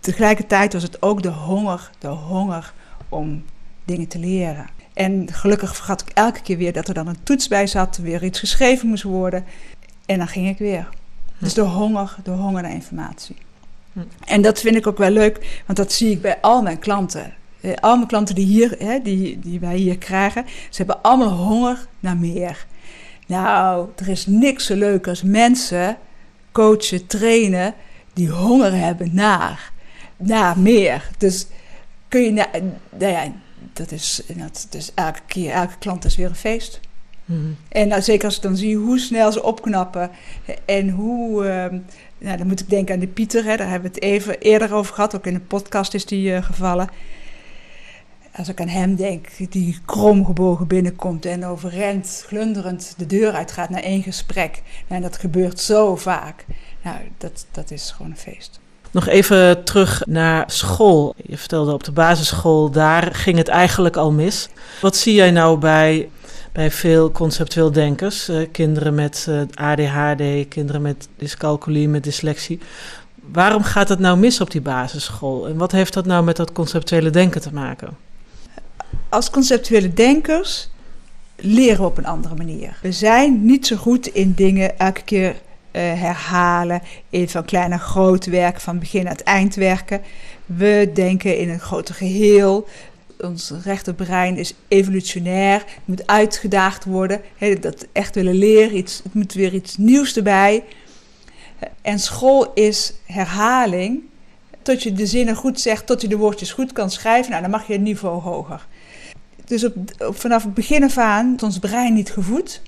tegelijkertijd 0.00 0.72
was 0.72 0.82
het 0.82 1.02
ook 1.02 1.22
de 1.22 1.28
honger, 1.28 1.90
de 1.98 2.08
honger 2.08 2.72
om 3.08 3.44
dingen 3.84 4.08
te 4.08 4.18
leren. 4.18 4.66
En 4.92 5.28
gelukkig 5.32 5.76
vergat 5.76 6.00
ik 6.00 6.08
elke 6.08 6.42
keer 6.42 6.56
weer 6.56 6.72
dat 6.72 6.88
er 6.88 6.94
dan 6.94 7.06
een 7.06 7.22
toets 7.22 7.48
bij 7.48 7.66
zat, 7.66 7.96
weer 7.96 8.24
iets 8.24 8.38
geschreven 8.38 8.88
moest 8.88 9.02
worden. 9.02 9.44
En 10.06 10.18
dan 10.18 10.28
ging 10.28 10.48
ik 10.48 10.58
weer. 10.58 10.88
Dus 11.38 11.54
de 11.54 11.60
honger, 11.60 12.16
de 12.22 12.30
honger 12.30 12.62
naar 12.62 12.72
informatie. 12.72 13.36
En 14.24 14.42
dat 14.42 14.60
vind 14.60 14.76
ik 14.76 14.86
ook 14.86 14.98
wel 14.98 15.10
leuk, 15.10 15.62
want 15.66 15.78
dat 15.78 15.92
zie 15.92 16.10
ik 16.10 16.22
bij 16.22 16.38
al 16.40 16.62
mijn 16.62 16.78
klanten. 16.78 17.34
Eh, 17.60 17.72
al 17.80 17.96
mijn 17.96 18.08
klanten 18.08 18.34
die, 18.34 18.46
hier, 18.46 19.00
die, 19.02 19.38
die 19.38 19.60
wij 19.60 19.76
hier 19.76 19.98
krijgen, 19.98 20.44
ze 20.46 20.76
hebben 20.76 21.02
allemaal 21.02 21.36
honger 21.36 21.86
naar 22.00 22.16
meer. 22.16 22.66
Nou, 23.32 23.88
er 23.96 24.08
is 24.08 24.26
niks 24.26 24.66
zo 24.66 24.74
leuk 24.74 25.08
als 25.08 25.22
mensen 25.22 25.96
coachen, 26.52 27.06
trainen 27.06 27.74
die 28.12 28.28
honger 28.30 28.72
hebben 28.76 29.10
naar, 29.14 29.72
naar 30.16 30.58
meer. 30.58 31.10
Dus 31.18 31.46
kun 32.08 32.22
je, 32.22 32.30
nou, 32.30 32.48
nou 32.98 33.12
ja, 33.12 33.32
dat 33.72 33.90
is, 33.90 34.22
dat, 34.36 34.66
dus 34.70 34.90
elke 34.94 35.20
keer, 35.26 35.50
elke 35.50 35.78
klant 35.78 36.04
is 36.04 36.16
weer 36.16 36.28
een 36.28 36.34
feest. 36.34 36.80
Hmm. 37.24 37.56
En 37.68 37.88
nou, 37.88 38.02
zeker 38.02 38.24
als 38.24 38.36
ik 38.36 38.42
dan 38.42 38.56
zie 38.56 38.76
hoe 38.76 38.98
snel 38.98 39.32
ze 39.32 39.42
opknappen 39.42 40.10
en 40.64 40.88
hoe. 40.88 41.44
Uh, 41.44 41.78
nou, 42.18 42.36
dan 42.36 42.46
moet 42.46 42.60
ik 42.60 42.70
denken 42.70 42.94
aan 42.94 43.00
de 43.00 43.06
Pieter, 43.06 43.44
hè, 43.44 43.56
daar 43.56 43.70
hebben 43.70 43.90
we 43.90 43.94
het 43.94 44.04
even 44.04 44.38
eerder 44.38 44.74
over 44.74 44.94
gehad. 44.94 45.16
Ook 45.16 45.26
in 45.26 45.34
de 45.34 45.40
podcast 45.40 45.94
is 45.94 46.06
die 46.06 46.30
uh, 46.30 46.42
gevallen 46.42 46.88
als 48.36 48.48
ik 48.48 48.60
aan 48.60 48.68
hem 48.68 48.96
denk, 48.96 49.26
die 49.50 49.78
kromgebogen 49.84 50.66
binnenkomt 50.66 51.26
en 51.26 51.46
overrent, 51.46 52.24
glunderend 52.26 52.94
de 52.96 53.06
deur 53.06 53.32
uitgaat 53.32 53.70
naar 53.70 53.82
één 53.82 54.02
gesprek. 54.02 54.62
En 54.88 55.02
dat 55.02 55.18
gebeurt 55.18 55.60
zo 55.60 55.96
vaak. 55.96 56.44
Nou, 56.82 56.96
dat, 57.18 57.46
dat 57.50 57.70
is 57.70 57.90
gewoon 57.90 58.10
een 58.10 58.16
feest. 58.16 58.60
Nog 58.90 59.06
even 59.06 59.64
terug 59.64 60.02
naar 60.06 60.44
school. 60.50 61.14
Je 61.16 61.38
vertelde 61.38 61.72
op 61.72 61.84
de 61.84 61.92
basisschool, 61.92 62.70
daar 62.70 63.14
ging 63.14 63.36
het 63.36 63.48
eigenlijk 63.48 63.96
al 63.96 64.12
mis. 64.12 64.48
Wat 64.80 64.96
zie 64.96 65.14
jij 65.14 65.30
nou 65.30 65.58
bij, 65.58 66.08
bij 66.52 66.70
veel 66.70 67.10
conceptueel 67.10 67.72
denkers? 67.72 68.28
Uh, 68.28 68.46
kinderen 68.52 68.94
met 68.94 69.26
eh, 69.28 69.40
ADHD, 69.54 70.48
kinderen 70.48 70.82
met 70.82 71.08
dyscalculie, 71.16 71.88
met 71.88 72.04
dyslexie. 72.04 72.60
Waarom 73.32 73.62
gaat 73.62 73.88
het 73.88 73.98
nou 73.98 74.18
mis 74.18 74.40
op 74.40 74.50
die 74.50 74.60
basisschool? 74.60 75.48
En 75.48 75.56
wat 75.56 75.72
heeft 75.72 75.92
dat 75.92 76.06
nou 76.06 76.24
met 76.24 76.36
dat 76.36 76.52
conceptuele 76.52 77.10
denken 77.10 77.40
te 77.40 77.52
maken? 77.52 78.01
Als 79.12 79.30
conceptuele 79.30 79.92
denkers 79.92 80.68
leren 81.36 81.80
we 81.80 81.86
op 81.86 81.98
een 81.98 82.06
andere 82.06 82.34
manier. 82.34 82.78
We 82.82 82.92
zijn 82.92 83.44
niet 83.44 83.66
zo 83.66 83.76
goed 83.76 84.06
in 84.06 84.32
dingen 84.36 84.78
elke 84.78 85.02
keer 85.02 85.30
uh, 85.30 85.36
herhalen, 85.72 86.82
in 87.10 87.28
van 87.28 87.44
klein 87.44 87.70
naar 87.70 87.78
groot 87.78 88.26
werken, 88.26 88.60
van 88.60 88.78
begin 88.78 89.04
naar 89.04 89.12
het 89.12 89.22
eind 89.22 89.54
werken. 89.54 90.00
We 90.46 90.90
denken 90.94 91.38
in 91.38 91.48
een 91.48 91.60
groter 91.60 91.94
geheel. 91.94 92.68
Ons 93.20 93.52
rechterbrein 93.64 94.36
is 94.36 94.54
evolutionair, 94.68 95.64
moet 95.84 96.06
uitgedaagd 96.06 96.84
worden. 96.84 97.20
dat 97.60 97.86
echt 97.92 98.14
willen 98.14 98.34
leren, 98.34 98.76
iets, 98.76 99.00
het 99.02 99.14
moet 99.14 99.32
weer 99.32 99.54
iets 99.54 99.76
nieuws 99.76 100.16
erbij. 100.16 100.64
En 101.82 101.98
school 101.98 102.52
is 102.54 102.94
herhaling. 103.04 104.00
Tot 104.62 104.82
je 104.82 104.92
de 104.92 105.06
zinnen 105.06 105.34
goed 105.34 105.60
zegt, 105.60 105.86
tot 105.86 106.00
je 106.00 106.08
de 106.08 106.16
woordjes 106.16 106.52
goed 106.52 106.72
kan 106.72 106.90
schrijven. 106.90 107.30
Nou, 107.30 107.42
dan 107.42 107.50
mag 107.50 107.66
je 107.66 107.74
een 107.74 107.82
niveau 107.82 108.20
hoger. 108.20 108.66
Dus 109.44 109.64
op, 109.64 109.74
vanaf 109.98 110.42
het 110.42 110.54
begin 110.54 110.84
af 110.84 110.98
aan, 110.98 111.36
ons 111.42 111.58
brein 111.58 111.94
niet 111.94 112.10
gevoed, 112.10 112.60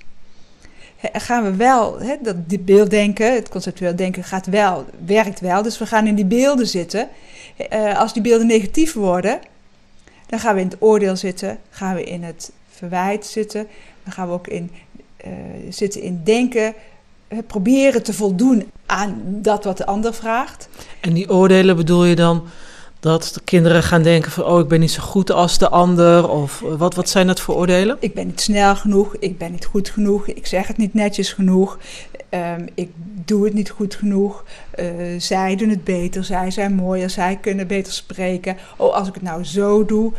gaan 1.13 1.43
we 1.43 1.55
wel, 1.55 1.99
hè, 1.99 2.15
dat 2.21 2.65
beelddenken, 2.65 3.33
het 3.33 3.49
conceptueel 3.49 3.95
denken 3.95 4.23
gaat 4.23 4.45
wel, 4.45 4.85
werkt 5.05 5.39
wel. 5.39 5.61
Dus 5.61 5.77
we 5.77 5.85
gaan 5.85 6.07
in 6.07 6.15
die 6.15 6.25
beelden 6.25 6.67
zitten. 6.67 7.09
Uh, 7.73 7.99
als 7.99 8.13
die 8.13 8.21
beelden 8.21 8.47
negatief 8.47 8.93
worden, 8.93 9.39
dan 10.27 10.39
gaan 10.39 10.55
we 10.55 10.61
in 10.61 10.67
het 10.67 10.77
oordeel 10.79 11.15
zitten, 11.15 11.59
gaan 11.69 11.95
we 11.95 12.03
in 12.03 12.23
het 12.23 12.51
verwijt 12.69 13.25
zitten, 13.25 13.67
dan 14.03 14.13
gaan 14.13 14.27
we 14.27 14.33
ook 14.33 14.47
in, 14.47 14.71
uh, 15.25 15.31
zitten 15.69 16.01
in 16.01 16.21
denken 16.23 16.73
proberen 17.47 18.03
te 18.03 18.13
voldoen 18.13 18.71
aan 18.85 19.21
dat 19.25 19.63
wat 19.63 19.77
de 19.77 19.85
ander 19.85 20.13
vraagt. 20.13 20.69
En 20.99 21.13
die 21.13 21.29
oordelen 21.29 21.75
bedoel 21.75 22.05
je 22.05 22.15
dan 22.15 22.43
dat 22.99 23.31
de 23.33 23.41
kinderen 23.43 23.83
gaan 23.83 24.03
denken 24.03 24.31
van 24.31 24.43
oh 24.43 24.59
ik 24.59 24.67
ben 24.67 24.79
niet 24.79 24.91
zo 24.91 25.01
goed 25.01 25.31
als 25.31 25.57
de 25.57 25.69
ander 25.69 26.29
of 26.29 26.59
wat, 26.59 26.95
wat 26.95 27.09
zijn 27.09 27.27
dat 27.27 27.39
voor 27.39 27.55
oordelen? 27.55 27.97
Ik 27.99 28.13
ben 28.13 28.25
niet 28.25 28.41
snel 28.41 28.75
genoeg, 28.75 29.15
ik 29.19 29.37
ben 29.37 29.51
niet 29.51 29.65
goed 29.65 29.89
genoeg, 29.89 30.27
ik 30.27 30.45
zeg 30.45 30.67
het 30.67 30.77
niet 30.77 30.93
netjes 30.93 31.33
genoeg, 31.33 31.77
um, 32.29 32.67
ik 32.73 32.89
doe 33.25 33.45
het 33.45 33.53
niet 33.53 33.69
goed 33.69 33.95
genoeg, 33.95 34.43
uh, 34.79 34.85
zij 35.17 35.55
doen 35.55 35.69
het 35.69 35.83
beter, 35.83 36.23
zij 36.23 36.51
zijn 36.51 36.73
mooier, 36.73 37.09
zij 37.09 37.37
kunnen 37.41 37.67
beter 37.67 37.93
spreken. 37.93 38.57
Oh 38.77 38.93
als 38.93 39.07
ik 39.07 39.13
het 39.13 39.23
nou 39.23 39.43
zo 39.43 39.85
doe, 39.85 40.11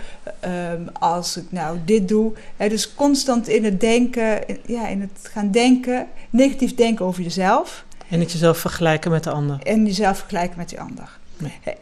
um, 0.75 0.89
als 0.93 1.37
ik 1.37 1.45
nou 1.49 1.79
dit 1.85 2.09
doe. 2.09 2.33
He, 2.57 2.69
dus 2.69 2.95
constant 2.95 3.49
in 3.49 3.65
het 3.65 3.81
denken, 3.81 4.41
ja, 4.67 4.89
in 4.89 5.01
het 5.01 5.29
gaan 5.33 5.51
denken, 5.51 6.07
negatief 6.31 6.75
denken 6.75 7.05
over 7.05 7.23
jezelf. 7.23 7.85
En 8.09 8.19
niet 8.19 8.33
jezelf 8.33 8.59
vergelijken 8.59 9.11
met 9.11 9.25
de 9.25 9.31
ander. 9.31 9.59
En 9.63 9.87
jezelf 9.87 10.19
vergelijken 10.19 10.59
met 10.59 10.69
die 10.69 10.81
ander. 10.81 11.16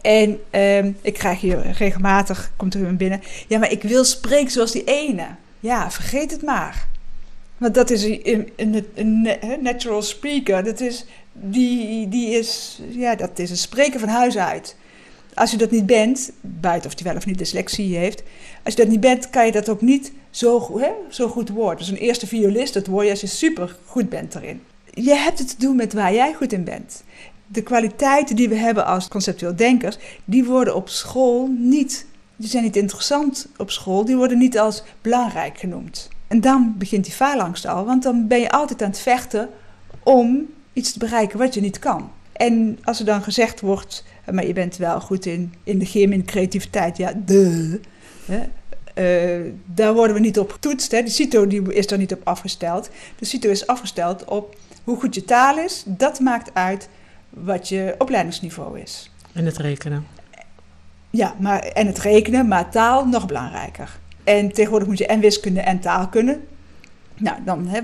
En 0.01 0.41
um, 0.51 0.97
ik 1.01 1.15
krijg 1.15 1.41
hier 1.41 1.71
regelmatig, 1.71 2.53
komt 2.57 2.75
er 2.75 2.97
binnen, 2.97 3.23
ja, 3.49 3.59
maar 3.59 3.71
ik 3.71 3.83
wil 3.83 4.05
spreken 4.05 4.51
zoals 4.51 4.73
die 4.73 4.85
ene. 4.85 5.27
Ja, 5.61 5.91
vergeet 5.91 6.31
het 6.31 6.43
maar. 6.43 6.87
Want 7.57 7.75
dat 7.75 7.91
is 7.91 8.05
een, 8.23 9.29
natural 9.61 10.03
speaker. 10.03 10.65
Dat 10.65 10.81
is, 10.81 11.05
die, 11.33 12.09
die 12.09 12.31
is, 12.31 12.81
ja, 12.91 13.15
dat 13.15 13.39
is 13.39 13.51
een 13.51 13.57
spreker 13.57 14.01
van 14.01 14.09
huis 14.09 14.37
uit. 14.37 14.77
Als 15.35 15.51
je 15.51 15.57
dat 15.57 15.71
niet 15.71 15.87
bent, 15.87 16.33
buiten 16.41 16.91
of 16.91 16.99
je 16.99 17.05
wel 17.05 17.17
of 17.17 17.27
niet 17.27 17.39
dyslexie 17.39 17.97
heeft, 17.97 18.23
als 18.63 18.75
je 18.75 18.81
dat 18.81 18.91
niet 18.91 19.01
bent, 19.01 19.31
kan 19.31 19.47
je 19.47 19.53
dat 19.53 19.69
ook 19.69 19.81
niet 19.81 20.13
zo, 20.31 20.79
hè, 20.79 20.91
zo 21.11 21.29
goed 21.29 21.49
worden. 21.49 21.79
Dus 21.79 21.89
een 21.89 21.97
eerste 21.97 22.27
violist, 22.27 22.75
dat 22.75 22.87
word 22.87 23.05
je 23.05 23.11
als 23.11 23.21
je 23.21 23.27
super 23.27 23.77
goed 23.85 24.09
bent 24.09 24.35
erin. 24.35 24.63
Je 24.91 25.15
hebt 25.15 25.39
het 25.39 25.49
te 25.49 25.57
doen 25.59 25.77
met 25.77 25.93
waar 25.93 26.15
jij 26.15 26.35
goed 26.35 26.53
in 26.53 26.65
bent 26.65 27.03
de 27.55 27.63
kwaliteiten 27.63 28.37
die 28.37 28.49
we 28.49 28.55
hebben 28.55 28.87
als 28.87 29.09
conceptueel 29.09 29.57
denkers, 29.57 29.99
die 30.25 30.45
worden 30.45 30.75
op 30.75 30.89
school 30.89 31.47
niet, 31.59 32.07
die 32.37 32.49
zijn 32.49 32.63
niet 32.63 32.77
interessant 32.77 33.47
op 33.57 33.71
school, 33.71 34.05
die 34.05 34.17
worden 34.17 34.39
niet 34.39 34.59
als 34.59 34.83
belangrijk 35.01 35.59
genoemd. 35.59 36.09
En 36.29 36.41
dan 36.41 36.75
begint 36.79 37.05
die 37.05 37.15
faalangst 37.15 37.67
al, 37.67 37.85
want 37.85 38.03
dan 38.03 38.27
ben 38.27 38.41
je 38.41 38.51
altijd 38.51 38.83
aan 38.83 38.91
het 38.91 38.99
vechten 38.99 39.49
om 40.03 40.47
iets 40.73 40.93
te 40.93 40.99
bereiken 40.99 41.39
wat 41.39 41.55
je 41.55 41.61
niet 41.61 41.79
kan. 41.79 42.11
En 42.33 42.79
als 42.85 42.99
er 42.99 43.05
dan 43.05 43.23
gezegd 43.23 43.61
wordt, 43.61 44.05
maar 44.33 44.47
je 44.47 44.53
bent 44.53 44.77
wel 44.77 45.01
goed 45.01 45.27
in, 45.27 45.55
in 45.65 45.79
de 45.79 45.87
gym, 45.87 46.13
in 46.13 46.25
creativiteit, 46.25 46.97
ja, 46.97 47.13
de. 47.25 47.81
Uh, 48.95 49.53
daar 49.67 49.95
worden 49.95 50.17
we 50.17 50.23
niet 50.23 50.39
op 50.39 50.53
getoetst. 50.53 50.91
Hè. 50.91 51.03
De 51.03 51.11
CITO 51.11 51.47
die 51.47 51.75
is 51.75 51.91
er 51.91 51.99
niet 51.99 52.13
op 52.13 52.21
afgesteld. 52.25 52.91
De 53.19 53.25
CITO 53.25 53.49
is 53.49 53.67
afgesteld 53.67 54.25
op 54.25 54.57
hoe 54.85 54.97
goed 55.01 55.15
je 55.15 55.25
taal 55.25 55.59
is. 55.59 55.83
Dat 55.87 56.21
maakt 56.21 56.55
uit 56.55 56.89
wat 57.35 57.69
je 57.69 57.95
opleidingsniveau 57.99 58.81
is. 58.81 59.11
En 59.33 59.45
het 59.45 59.57
rekenen. 59.57 60.07
Ja, 61.11 61.35
maar, 61.39 61.59
en 61.59 61.87
het 61.87 61.99
rekenen, 61.99 62.49
maar 62.49 62.71
taal 62.71 63.07
nog 63.07 63.27
belangrijker. 63.27 63.99
En 64.25 64.53
tegenwoordig 64.53 64.89
moet 64.89 64.99
je 64.99 65.07
en 65.07 65.21
wiskunde 65.21 65.61
en 65.61 65.81
taal 65.81 66.09
kunnen. 66.09 66.45
Nou, 67.17 67.37
dan, 67.45 67.67
hè, 67.67 67.81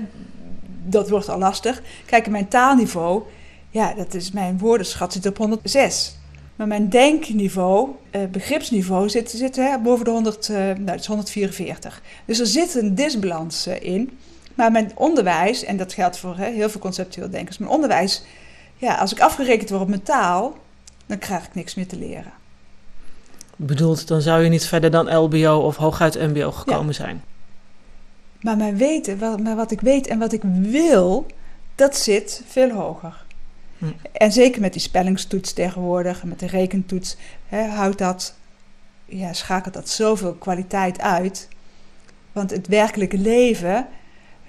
dat 0.83 1.09
wordt 1.09 1.29
al 1.29 1.37
lastig. 1.37 1.81
Kijk, 2.05 2.29
mijn 2.29 2.47
taalniveau, 2.47 3.23
ja, 3.69 3.93
dat 3.93 4.13
is 4.13 4.31
mijn 4.31 4.57
woordenschat 4.57 5.13
zit 5.13 5.25
op 5.25 5.37
106. 5.37 6.15
Maar 6.55 6.67
mijn 6.67 6.89
denkniveau, 6.89 7.89
eh, 8.09 8.21
begripsniveau, 8.31 9.09
zit, 9.09 9.31
zit 9.31 9.55
hè, 9.55 9.77
boven 9.77 10.05
de 10.05 10.11
100, 10.11 10.49
eh, 10.49 10.55
nou, 10.57 10.83
dat 10.83 10.99
is 10.99 11.05
144. 11.05 12.01
Dus 12.25 12.39
er 12.39 12.45
zit 12.45 12.75
een 12.75 12.95
disbalans 12.95 13.65
eh, 13.65 13.81
in. 13.81 14.17
Maar 14.55 14.71
mijn 14.71 14.91
onderwijs, 14.95 15.63
en 15.63 15.77
dat 15.77 15.93
geldt 15.93 16.17
voor 16.17 16.37
hè, 16.37 16.49
heel 16.49 16.69
veel 16.69 16.81
conceptueel 16.81 17.29
denkers, 17.29 17.57
mijn 17.57 17.71
onderwijs 17.71 18.23
ja, 18.81 18.95
als 18.95 19.11
ik 19.11 19.19
afgerekend 19.19 19.69
word 19.69 19.81
op 19.81 19.87
mijn 19.87 20.03
taal, 20.03 20.57
dan 21.05 21.17
krijg 21.17 21.45
ik 21.45 21.55
niks 21.55 21.75
meer 21.75 21.87
te 21.87 21.97
leren. 21.97 22.31
Bedoeld, 23.55 24.07
dan 24.07 24.21
zou 24.21 24.43
je 24.43 24.49
niet 24.49 24.65
verder 24.65 24.91
dan 24.91 25.15
LBO 25.15 25.57
of 25.57 25.75
hooguit 25.75 26.19
MBO 26.19 26.51
gekomen 26.51 26.93
zijn. 26.93 27.23
Maar 28.41 28.57
mijn 28.57 28.77
weten, 28.77 29.43
maar 29.43 29.55
wat 29.55 29.71
ik 29.71 29.81
weet 29.81 30.07
en 30.07 30.19
wat 30.19 30.33
ik 30.33 30.41
wil, 30.61 31.25
dat 31.75 31.95
zit 31.95 32.43
veel 32.47 32.69
hoger. 32.69 33.25
Hm. 33.77 33.85
En 34.11 34.31
zeker 34.31 34.61
met 34.61 34.73
die 34.73 34.81
spellingstoets 34.81 35.53
tegenwoordig, 35.53 36.23
met 36.23 36.39
de 36.39 36.47
rekentoets, 36.47 37.17
hè, 37.47 37.67
houdt 37.67 37.97
dat, 37.97 38.33
ja, 39.05 39.33
schakelt 39.33 39.73
dat 39.73 39.89
zoveel 39.89 40.33
kwaliteit 40.33 41.01
uit. 41.01 41.47
Want 42.31 42.51
het 42.51 42.67
werkelijke 42.67 43.17
leven 43.17 43.87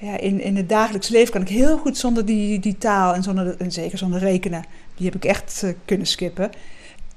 ja, 0.03 0.19
in, 0.19 0.41
in 0.41 0.57
het 0.57 0.69
dagelijks 0.69 1.09
leven 1.09 1.33
kan 1.33 1.41
ik 1.43 1.49
heel 1.49 1.79
goed 1.79 1.97
zonder 1.97 2.25
die, 2.25 2.61
die 2.61 2.79
taal 2.79 3.15
en, 3.15 3.23
zonder, 3.23 3.57
en 3.59 3.73
zeker 3.73 3.99
zonder 3.99 4.21
rekenen. 4.21 4.65
Die 4.95 5.07
heb 5.07 5.15
ik 5.15 5.25
echt 5.25 5.63
uh, 5.65 5.71
kunnen 5.85 6.07
skippen. 6.07 6.51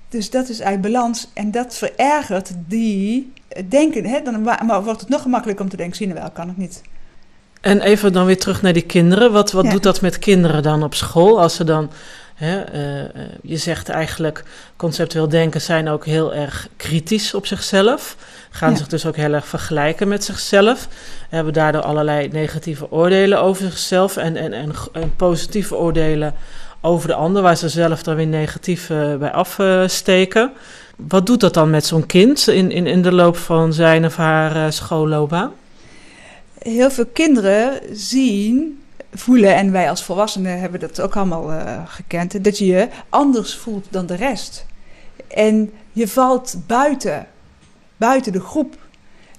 Dus 0.09 0.29
dat 0.29 0.49
is 0.49 0.61
uit 0.61 0.81
balans 0.81 1.29
en 1.33 1.51
dat 1.51 1.75
verergert 1.75 2.51
die 2.67 3.31
eh, 3.47 3.63
denken. 3.69 4.05
Hè? 4.05 4.21
Dan 4.21 4.41
maar 4.41 4.83
wordt 4.83 4.99
het 4.99 5.09
nog 5.09 5.21
gemakkelijker 5.21 5.63
om 5.63 5.71
te 5.71 5.77
denken, 5.77 5.95
zie 5.95 6.07
je 6.07 6.13
wel, 6.13 6.31
kan 6.31 6.47
het 6.47 6.57
niet. 6.57 6.81
En 7.61 7.81
even 7.81 8.13
dan 8.13 8.25
weer 8.25 8.39
terug 8.39 8.61
naar 8.61 8.73
die 8.73 8.85
kinderen. 8.85 9.31
Wat, 9.31 9.51
wat 9.51 9.71
doet 9.71 9.83
dat 9.83 10.01
met 10.01 10.19
kinderen 10.19 10.63
dan 10.63 10.83
op 10.83 10.93
school 10.93 11.41
als 11.41 11.55
ze 11.55 11.63
dan 11.63 11.91
Hè, 12.35 12.73
uh, 13.03 13.21
je 13.41 13.57
zegt 13.57 13.89
eigenlijk, 13.89 14.43
conceptueel 14.75 15.29
denken 15.29 15.61
zijn 15.61 15.89
ook 15.89 16.05
heel 16.05 16.33
erg 16.33 16.67
kritisch 16.77 17.33
op 17.33 17.45
zichzelf. 17.45 18.17
Gaan 18.49 18.77
zich 18.77 18.87
dus 18.87 19.05
ook 19.05 19.15
heel 19.15 19.33
erg 19.33 19.47
vergelijken 19.47 20.07
met 20.07 20.23
zichzelf. 20.23 20.87
Hebben 21.29 21.53
daardoor 21.53 21.81
allerlei 21.81 22.27
negatieve 22.27 22.91
oordelen 22.91 23.41
over 23.41 23.63
zichzelf 23.63 24.17
en, 24.17 24.35
en, 24.35 24.53
en, 24.53 24.71
en 24.93 25.15
positieve 25.15 25.75
oordelen 25.75 26.33
over 26.81 27.07
de 27.07 27.13
ander, 27.13 27.41
waar 27.41 27.57
ze 27.57 27.69
zelf 27.69 28.03
dan 28.03 28.15
weer 28.15 28.27
negatief 28.27 28.89
uh, 28.89 29.15
bij 29.15 29.31
afsteken. 29.31 30.51
Wat 30.95 31.25
doet 31.25 31.39
dat 31.39 31.53
dan 31.53 31.69
met 31.69 31.85
zo'n 31.85 32.05
kind 32.05 32.47
in, 32.47 32.71
in, 32.71 32.87
in 32.87 33.01
de 33.01 33.11
loop 33.11 33.37
van 33.37 33.73
zijn 33.73 34.05
of 34.05 34.15
haar 34.15 34.73
schoolloopbaan? 34.73 35.51
Heel 36.59 36.91
veel 36.91 37.05
kinderen 37.05 37.79
zien 37.91 38.79
voelen, 39.15 39.55
en 39.55 39.71
wij 39.71 39.89
als 39.89 40.03
volwassenen 40.03 40.59
hebben 40.59 40.79
dat 40.79 41.01
ook 41.01 41.15
allemaal 41.15 41.51
uh, 41.51 41.81
gekend, 41.85 42.43
dat 42.43 42.57
je 42.57 42.65
je 42.65 42.89
anders 43.09 43.55
voelt 43.55 43.87
dan 43.89 44.05
de 44.05 44.15
rest. 44.15 44.65
En 45.27 45.71
je 45.91 46.07
valt 46.07 46.55
buiten, 46.67 47.27
buiten 47.97 48.31
de 48.31 48.39
groep. 48.39 48.77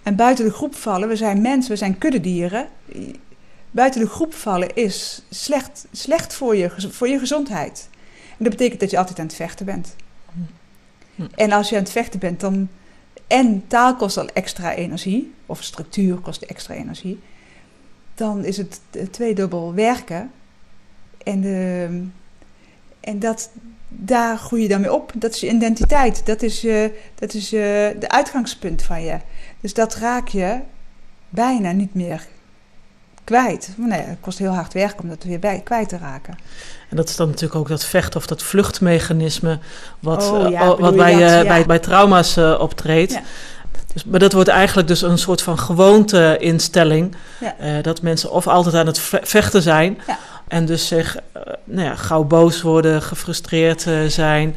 En 0.02 0.16
buiten 0.16 0.44
de 0.44 0.52
groep 0.52 0.74
vallen, 0.74 1.08
we 1.08 1.16
zijn 1.16 1.40
mensen, 1.40 1.70
we 1.70 1.76
zijn 1.76 1.98
kuddedieren. 1.98 2.68
Buiten 3.70 4.00
de 4.00 4.08
groep 4.08 4.34
vallen 4.34 4.74
is 4.74 5.22
slecht, 5.30 5.86
slecht 5.92 6.34
voor, 6.34 6.56
je, 6.56 6.70
voor 6.90 7.08
je 7.08 7.18
gezondheid. 7.18 7.88
En 8.28 8.44
dat 8.44 8.50
betekent 8.50 8.80
dat 8.80 8.90
je 8.90 8.98
altijd 8.98 9.18
aan 9.18 9.26
het 9.26 9.34
vechten 9.34 9.66
bent. 9.66 9.96
Hm. 11.14 11.22
En 11.34 11.52
als 11.52 11.68
je 11.68 11.76
aan 11.76 11.82
het 11.82 11.92
vechten 11.92 12.20
bent, 12.20 12.40
dan. 12.40 12.68
En 13.26 13.64
taal 13.66 13.96
kost 13.96 14.16
al 14.16 14.28
extra 14.28 14.74
energie, 14.74 15.34
of 15.46 15.62
structuur 15.62 16.16
kost 16.16 16.42
extra 16.42 16.74
energie 16.74 17.20
dan 18.16 18.44
is 18.44 18.56
het 18.56 18.80
tweedubbel 19.10 19.74
werken. 19.74 20.30
En, 21.24 21.40
de, 21.40 21.88
en 23.00 23.18
dat, 23.18 23.50
daar 23.88 24.38
groei 24.38 24.62
je 24.62 24.68
dan 24.68 24.80
mee 24.80 24.92
op. 24.92 25.12
Dat 25.14 25.34
is 25.34 25.40
je 25.40 25.50
identiteit. 25.50 26.26
Dat 26.26 26.42
is, 26.42 26.60
je, 26.60 26.98
dat 27.14 27.34
is 27.34 27.50
je, 27.50 27.96
de 27.98 28.08
uitgangspunt 28.08 28.82
van 28.82 29.02
je. 29.02 29.18
Dus 29.60 29.74
dat 29.74 29.94
raak 29.94 30.28
je 30.28 30.60
bijna 31.28 31.72
niet 31.72 31.94
meer 31.94 32.26
kwijt. 33.24 33.70
Nee, 33.76 34.00
het 34.00 34.18
kost 34.20 34.38
heel 34.38 34.54
hard 34.54 34.72
werk 34.72 35.02
om 35.02 35.08
dat 35.08 35.24
weer 35.24 35.38
bij, 35.38 35.60
kwijt 35.64 35.88
te 35.88 35.98
raken. 35.98 36.38
En 36.90 36.96
dat 36.96 37.08
is 37.08 37.16
dan 37.16 37.26
natuurlijk 37.26 37.54
ook 37.54 37.68
dat 37.68 37.84
vecht- 37.84 38.16
of 38.16 38.26
dat 38.26 38.42
vluchtmechanisme... 38.42 39.58
wat, 40.00 40.30
oh, 40.30 40.50
ja, 40.50 40.76
wat 40.76 40.96
bij, 40.96 41.40
uh, 41.42 41.48
bij, 41.48 41.66
bij 41.66 41.78
trauma's 41.78 42.36
uh, 42.36 42.56
optreedt. 42.60 43.12
Ja. 43.12 43.22
Dus, 43.92 44.04
maar 44.04 44.20
dat 44.20 44.32
wordt 44.32 44.48
eigenlijk 44.48 44.88
dus 44.88 45.02
een 45.02 45.18
soort 45.18 45.42
van 45.42 45.58
gewoonteinstelling. 45.58 47.14
Ja. 47.40 47.54
Uh, 47.60 47.82
dat 47.82 48.02
mensen 48.02 48.30
of 48.30 48.46
altijd 48.46 48.74
aan 48.74 48.86
het 48.86 49.00
vechten 49.22 49.62
zijn. 49.62 49.98
Ja. 50.06 50.18
En 50.48 50.66
dus 50.66 50.86
zich 50.86 51.16
uh, 51.16 51.42
nou 51.64 51.86
ja, 51.88 51.94
gauw 51.94 52.24
boos 52.24 52.62
worden, 52.62 53.02
gefrustreerd 53.02 53.86
uh, 53.86 54.06
zijn. 54.06 54.56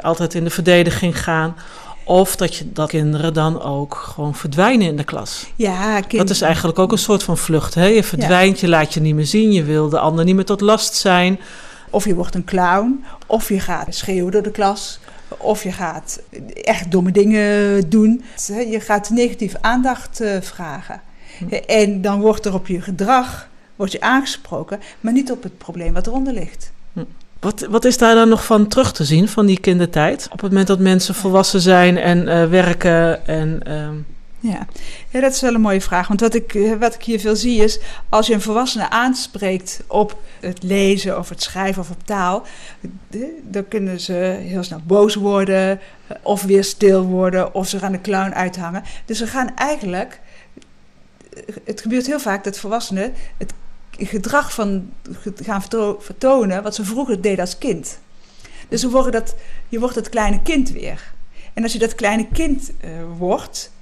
Altijd 0.00 0.34
in 0.34 0.44
de 0.44 0.50
verdediging 0.50 1.22
gaan. 1.22 1.56
Of 2.04 2.36
dat, 2.36 2.54
je, 2.54 2.72
dat 2.72 2.88
kinderen 2.88 3.34
dan 3.34 3.62
ook 3.62 3.94
gewoon 3.94 4.34
verdwijnen 4.34 4.86
in 4.86 4.96
de 4.96 5.04
klas. 5.04 5.46
Ja, 5.56 6.00
kind... 6.00 6.22
Dat 6.22 6.30
is 6.30 6.40
eigenlijk 6.40 6.78
ook 6.78 6.92
een 6.92 6.98
soort 6.98 7.22
van 7.22 7.38
vlucht. 7.38 7.74
Hè? 7.74 7.86
Je 7.86 8.02
verdwijnt, 8.02 8.60
je 8.60 8.68
laat 8.68 8.94
je 8.94 9.00
niet 9.00 9.14
meer 9.14 9.26
zien. 9.26 9.52
Je 9.52 9.62
wil 9.62 9.88
de 9.88 9.98
ander 9.98 10.24
niet 10.24 10.34
meer 10.34 10.44
tot 10.44 10.60
last 10.60 10.94
zijn. 10.94 11.40
Of 11.90 12.04
je 12.04 12.14
wordt 12.14 12.34
een 12.34 12.44
clown. 12.44 13.04
Of 13.26 13.48
je 13.48 13.60
gaat 13.60 13.86
schreeuwen 13.88 14.32
door 14.32 14.42
de 14.42 14.50
klas. 14.50 14.98
Of 15.38 15.62
je 15.62 15.72
gaat 15.72 16.20
echt 16.62 16.90
domme 16.90 17.10
dingen 17.10 17.88
doen. 17.88 18.24
Je 18.46 18.80
gaat 18.80 19.10
negatieve 19.10 19.62
aandacht 19.62 20.20
eh, 20.20 20.40
vragen. 20.40 21.00
Hm. 21.38 21.54
En 21.54 22.00
dan 22.00 22.20
wordt 22.20 22.44
er 22.44 22.54
op 22.54 22.66
je 22.66 22.80
gedrag 22.80 23.48
wordt 23.76 23.92
je 23.92 24.00
aangesproken, 24.00 24.80
maar 25.00 25.12
niet 25.12 25.30
op 25.30 25.42
het 25.42 25.58
probleem 25.58 25.92
wat 25.92 26.06
eronder 26.06 26.32
ligt. 26.32 26.72
Hm. 26.92 27.00
Wat, 27.40 27.66
wat 27.70 27.84
is 27.84 27.98
daar 27.98 28.14
dan 28.14 28.28
nog 28.28 28.44
van 28.44 28.68
terug 28.68 28.92
te 28.92 29.04
zien 29.04 29.28
van 29.28 29.46
die 29.46 29.60
kindertijd? 29.60 30.24
Op 30.24 30.40
het 30.40 30.50
moment 30.50 30.66
dat 30.66 30.78
mensen 30.78 31.14
volwassen 31.14 31.60
zijn 31.60 31.96
en 31.96 32.18
uh, 32.28 32.48
werken 32.48 33.26
en... 33.26 33.60
Uh... 33.68 33.88
Ja. 34.48 34.66
dat 35.10 35.32
is 35.32 35.40
wel 35.40 35.54
een 35.54 35.60
mooie 35.60 35.80
vraag. 35.80 36.08
Want 36.08 36.20
wat 36.20 36.34
ik, 36.34 36.54
eh, 36.54 36.72
wat 36.72 36.94
ik 36.94 37.02
hier 37.02 37.20
veel 37.20 37.36
zie 37.36 37.62
is, 37.62 37.78
als 38.08 38.26
je 38.26 38.34
een 38.34 38.40
volwassene 38.40 38.90
aanspreekt 38.90 39.82
op 39.86 40.18
het 40.40 40.62
lezen 40.62 41.18
of 41.18 41.28
het 41.28 41.42
schrijven 41.42 41.82
of 41.82 41.90
op 41.90 42.06
taal, 42.06 42.46
dan 43.42 43.68
kunnen 43.68 44.00
ze 44.00 44.12
heel 44.40 44.62
snel 44.62 44.80
boos 44.86 45.14
worden 45.14 45.80
of 46.22 46.42
weer 46.42 46.64
stil 46.64 47.02
worden 47.02 47.54
of 47.54 47.68
ze 47.68 47.78
gaan 47.78 47.92
de 47.92 48.00
clown 48.00 48.32
uithangen. 48.32 48.82
Dus 49.04 49.18
ze 49.18 49.26
gaan 49.26 49.56
eigenlijk, 49.56 50.20
het 51.64 51.80
gebeurt 51.80 52.06
heel 52.06 52.20
vaak 52.20 52.44
dat 52.44 52.58
volwassenen 52.58 53.12
het 53.36 53.52
gedrag 53.90 54.54
van 54.54 54.92
gaan 55.42 55.62
vertonen 55.98 56.62
wat 56.62 56.74
ze 56.74 56.84
vroeger 56.84 57.20
deden 57.20 57.40
als 57.40 57.58
kind. 57.58 57.98
Dus 58.68 58.80
ze 58.80 58.90
worden 58.90 59.12
dat, 59.12 59.34
je 59.68 59.80
wordt 59.80 59.94
het 59.94 60.08
kleine 60.08 60.42
kind 60.42 60.70
weer. 60.70 61.12
En 61.52 61.62
als 61.62 61.72
je 61.72 61.78
dat 61.78 61.94
kleine 61.94 62.26
kind 62.32 62.72
wordt, 63.18 63.72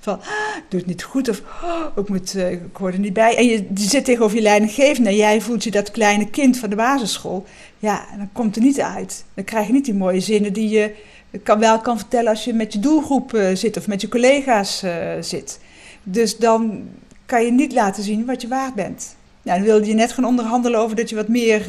van, 0.00 0.20
ah, 0.20 0.56
ik 0.56 0.64
doe 0.68 0.80
het 0.80 0.88
niet 0.88 1.02
goed 1.02 1.28
of 1.28 1.42
oh, 1.62 1.86
ik, 1.96 2.08
moet, 2.08 2.36
ik 2.36 2.60
hoor 2.72 2.92
er 2.92 2.98
niet 2.98 3.12
bij. 3.12 3.36
En 3.36 3.46
je, 3.46 3.66
zit 3.74 4.04
tegenover 4.04 4.36
je 4.36 4.42
leidinggevende 4.42 5.10
en 5.10 5.16
jij 5.16 5.40
voelt 5.40 5.64
je 5.64 5.70
dat 5.70 5.90
kleine 5.90 6.30
kind 6.30 6.58
van 6.58 6.70
de 6.70 6.76
basisschool. 6.76 7.46
Ja, 7.78 8.06
dan 8.16 8.28
komt 8.32 8.56
er 8.56 8.62
niet 8.62 8.80
uit. 8.80 9.24
Dan 9.34 9.44
krijg 9.44 9.66
je 9.66 9.72
niet 9.72 9.84
die 9.84 9.94
mooie 9.94 10.20
zinnen 10.20 10.52
die 10.52 10.68
je 10.68 10.94
kan, 11.42 11.58
wel 11.58 11.80
kan 11.80 11.98
vertellen 11.98 12.30
als 12.30 12.44
je 12.44 12.52
met 12.52 12.72
je 12.72 12.78
doelgroep 12.78 13.34
uh, 13.34 13.48
zit 13.54 13.76
of 13.76 13.86
met 13.86 14.00
je 14.00 14.08
collega's 14.08 14.82
uh, 14.84 14.92
zit. 15.20 15.60
Dus 16.02 16.36
dan 16.36 16.88
kan 17.26 17.44
je 17.44 17.52
niet 17.52 17.72
laten 17.72 18.02
zien 18.02 18.26
wat 18.26 18.42
je 18.42 18.48
waard 18.48 18.74
bent. 18.74 19.16
Nou, 19.42 19.58
dan 19.58 19.66
wilde 19.66 19.86
je 19.86 19.94
net 19.94 20.12
gaan 20.12 20.24
onderhandelen 20.24 20.80
over 20.80 20.96
dat 20.96 21.08
je 21.08 21.16
wat 21.16 21.28
meer, 21.28 21.66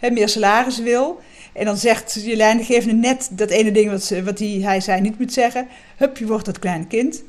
uh, 0.00 0.10
meer 0.10 0.28
salaris 0.28 0.78
wil. 0.78 1.20
En 1.52 1.64
dan 1.64 1.76
zegt 1.76 2.22
je 2.24 2.36
leidinggevende 2.36 2.94
net 2.94 3.28
dat 3.32 3.50
ene 3.50 3.72
ding 3.72 3.90
wat, 3.90 4.12
wat 4.24 4.38
die, 4.38 4.64
hij 4.64 4.80
zei 4.80 5.00
niet 5.00 5.18
moet 5.18 5.32
zeggen. 5.32 5.66
Hup, 5.96 6.16
je 6.16 6.26
wordt 6.26 6.44
dat 6.44 6.58
kleine 6.58 6.86
kind. 6.86 7.22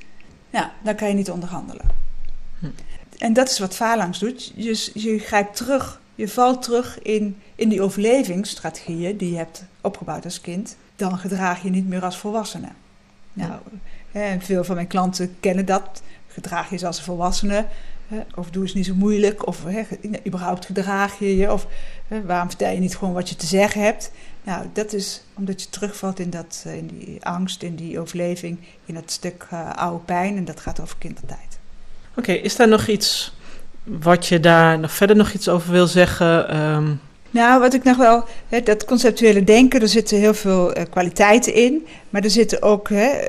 Ja, 0.51 0.71
dan 0.83 0.95
kan 0.95 1.07
je 1.07 1.13
niet 1.13 1.31
onderhandelen. 1.31 1.85
Hm. 2.59 2.65
En 3.17 3.33
dat 3.33 3.49
is 3.49 3.59
wat 3.59 3.75
Phalanx 3.75 4.19
doet. 4.19 4.51
Je, 4.55 4.89
je 4.93 5.19
grijpt 5.19 5.55
terug, 5.55 6.01
je 6.15 6.27
valt 6.27 6.61
terug 6.61 7.01
in, 7.01 7.37
in 7.55 7.69
die 7.69 7.81
overlevingsstrategieën 7.81 9.17
die 9.17 9.31
je 9.31 9.37
hebt 9.37 9.63
opgebouwd 9.81 10.25
als 10.25 10.41
kind. 10.41 10.77
Dan 10.95 11.17
gedraag 11.17 11.63
je 11.63 11.69
niet 11.69 11.87
meer 11.87 12.03
als 12.03 12.17
volwassene. 12.17 12.69
Nou, 13.33 13.59
en 14.11 14.41
veel 14.41 14.63
van 14.63 14.75
mijn 14.75 14.87
klanten 14.87 15.35
kennen 15.39 15.65
dat. 15.65 16.01
Gedraag 16.27 16.69
je 16.69 16.85
als 16.85 16.97
een 16.97 17.03
volwassene. 17.03 17.65
Of 18.35 18.49
doe 18.49 18.63
eens 18.63 18.73
niet 18.73 18.85
zo 18.85 18.95
moeilijk. 18.95 19.47
Of 19.47 19.63
he, 19.63 19.83
überhaupt 20.27 20.65
gedraag 20.65 21.19
je 21.19 21.37
je. 21.37 21.51
Of 21.51 21.67
waarom 22.25 22.47
vertel 22.47 22.71
je 22.71 22.79
niet 22.79 22.97
gewoon 22.97 23.13
wat 23.13 23.29
je 23.29 23.35
te 23.35 23.45
zeggen 23.45 23.81
hebt. 23.81 24.11
Nou, 24.43 24.65
dat 24.73 24.93
is 24.93 25.23
omdat 25.33 25.61
je 25.61 25.69
terugvalt 25.69 26.19
in, 26.19 26.29
dat, 26.29 26.63
eh, 26.65 26.77
in 26.77 26.87
die 26.87 27.25
angst, 27.25 27.63
in 27.63 27.75
die 27.75 27.99
overleving, 27.99 28.59
in 28.85 28.93
dat 28.93 29.11
stuk 29.11 29.47
uh, 29.53 29.73
oude 29.75 30.03
pijn. 30.03 30.37
En 30.37 30.45
dat 30.45 30.59
gaat 30.59 30.79
over 30.79 30.95
kindertijd. 30.97 31.59
Oké, 32.15 32.31
is 32.31 32.55
daar 32.55 32.67
nog 32.67 32.87
iets 32.87 33.33
wat 33.83 34.27
je 34.27 34.39
daar 34.39 34.79
nog 34.79 34.91
verder 34.91 35.15
nog 35.15 35.31
iets 35.31 35.49
over 35.49 35.71
wil 35.71 35.87
zeggen? 35.87 36.57
Um... 36.57 36.99
Nou, 37.29 37.59
wat 37.59 37.73
ik 37.73 37.83
nog 37.83 37.97
wel, 37.97 38.23
hè, 38.47 38.61
dat 38.61 38.85
conceptuele 38.85 39.43
denken, 39.43 39.81
er 39.81 39.87
zitten 39.87 40.17
heel 40.17 40.33
veel 40.33 40.77
uh, 40.77 40.83
kwaliteiten 40.89 41.53
in. 41.53 41.87
Maar 42.09 42.23
er 42.23 42.29
zitten 42.29 42.61
ook, 42.61 42.89
hè, 42.89 43.27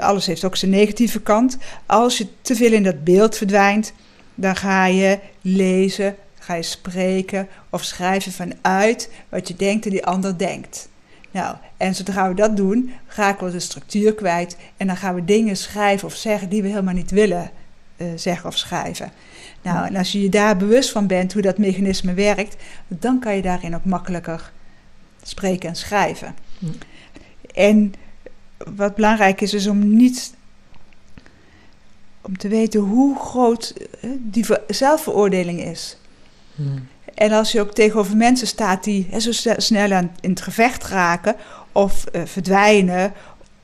alles 0.00 0.26
heeft 0.26 0.44
ook 0.44 0.56
zijn 0.56 0.70
negatieve 0.70 1.20
kant. 1.20 1.58
Als 1.86 2.18
je 2.18 2.26
te 2.42 2.54
veel 2.54 2.72
in 2.72 2.82
dat 2.82 3.04
beeld 3.04 3.36
verdwijnt, 3.36 3.92
dan 4.34 4.56
ga 4.56 4.86
je 4.86 5.18
lezen, 5.40 6.16
ga 6.42 6.54
je 6.54 6.62
spreken 6.62 7.48
of 7.70 7.84
schrijven 7.84 8.32
vanuit 8.32 9.10
wat 9.28 9.48
je 9.48 9.56
denkt 9.56 9.84
en 9.84 9.90
die 9.90 10.06
ander 10.06 10.38
denkt. 10.38 10.88
Nou, 11.30 11.56
en 11.76 11.94
zodra 11.94 12.28
we 12.28 12.34
dat 12.34 12.56
doen, 12.56 12.92
raken 13.06 13.46
we 13.46 13.52
de 13.52 13.60
structuur 13.60 14.14
kwijt 14.14 14.56
en 14.76 14.86
dan 14.86 14.96
gaan 14.96 15.14
we 15.14 15.24
dingen 15.24 15.56
schrijven 15.56 16.08
of 16.08 16.14
zeggen 16.14 16.48
die 16.48 16.62
we 16.62 16.68
helemaal 16.68 16.94
niet 16.94 17.10
willen 17.10 17.50
uh, 17.96 18.06
zeggen 18.16 18.48
of 18.48 18.56
schrijven. 18.56 19.12
Nou, 19.62 19.86
en 19.86 19.96
als 19.96 20.12
je 20.12 20.22
je 20.22 20.28
daar 20.28 20.56
bewust 20.56 20.90
van 20.90 21.06
bent 21.06 21.32
hoe 21.32 21.42
dat 21.42 21.58
mechanisme 21.58 22.14
werkt, 22.14 22.56
dan 22.88 23.18
kan 23.18 23.36
je 23.36 23.42
daarin 23.42 23.74
ook 23.74 23.84
makkelijker 23.84 24.52
spreken 25.22 25.68
en 25.68 25.76
schrijven. 25.76 26.34
En 27.54 27.94
wat 28.56 28.94
belangrijk 28.94 29.40
is, 29.40 29.54
is 29.54 29.66
om 29.66 29.96
niet 29.96 30.34
om 32.20 32.36
te 32.36 32.48
weten 32.48 32.80
hoe 32.80 33.18
groot 33.18 33.74
eh, 34.00 34.10
die 34.18 34.46
zelfveroordeling 34.66 35.64
is. 35.64 35.96
En 37.14 37.32
als 37.32 37.52
je 37.52 37.60
ook 37.60 37.72
tegenover 37.72 38.16
mensen 38.16 38.46
staat 38.46 38.84
die 38.84 39.20
zo 39.20 39.52
snel 39.56 39.92
aan, 39.92 40.16
in 40.20 40.30
het 40.30 40.40
gevecht 40.40 40.84
raken 40.84 41.36
of 41.72 42.04
uh, 42.12 42.22
verdwijnen, 42.24 43.12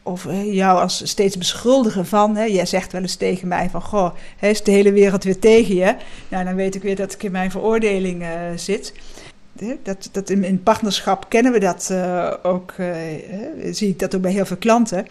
of 0.02 0.24
uh, 0.24 0.54
jou 0.54 0.80
als 0.80 1.08
steeds 1.08 1.38
beschuldigen 1.38 2.06
van, 2.06 2.36
hè, 2.36 2.44
jij 2.44 2.66
zegt 2.66 2.92
wel 2.92 3.00
eens 3.00 3.16
tegen 3.16 3.48
mij 3.48 3.70
van, 3.70 3.82
goh, 3.82 4.14
hè, 4.36 4.48
is 4.48 4.62
de 4.62 4.70
hele 4.70 4.92
wereld 4.92 5.24
weer 5.24 5.38
tegen 5.38 5.74
je? 5.74 5.94
Nou, 6.28 6.44
dan 6.44 6.54
weet 6.54 6.74
ik 6.74 6.82
weer 6.82 6.96
dat 6.96 7.12
ik 7.12 7.22
in 7.22 7.32
mijn 7.32 7.50
veroordeling 7.50 8.22
uh, 8.22 8.28
zit. 8.56 8.92
Dat, 9.82 10.08
dat 10.12 10.30
in, 10.30 10.44
in, 10.44 10.62
partnerschap 10.62 11.28
kennen 11.28 11.52
we 11.52 11.58
dat 11.58 11.92
ook, 12.42 12.74
zie 13.70 13.88
ik 13.88 13.98
dat 13.98 14.14
ook 14.14 14.20
bij 14.20 14.32
heel 14.32 14.46
veel 14.46 14.56
klanten. 14.56 15.06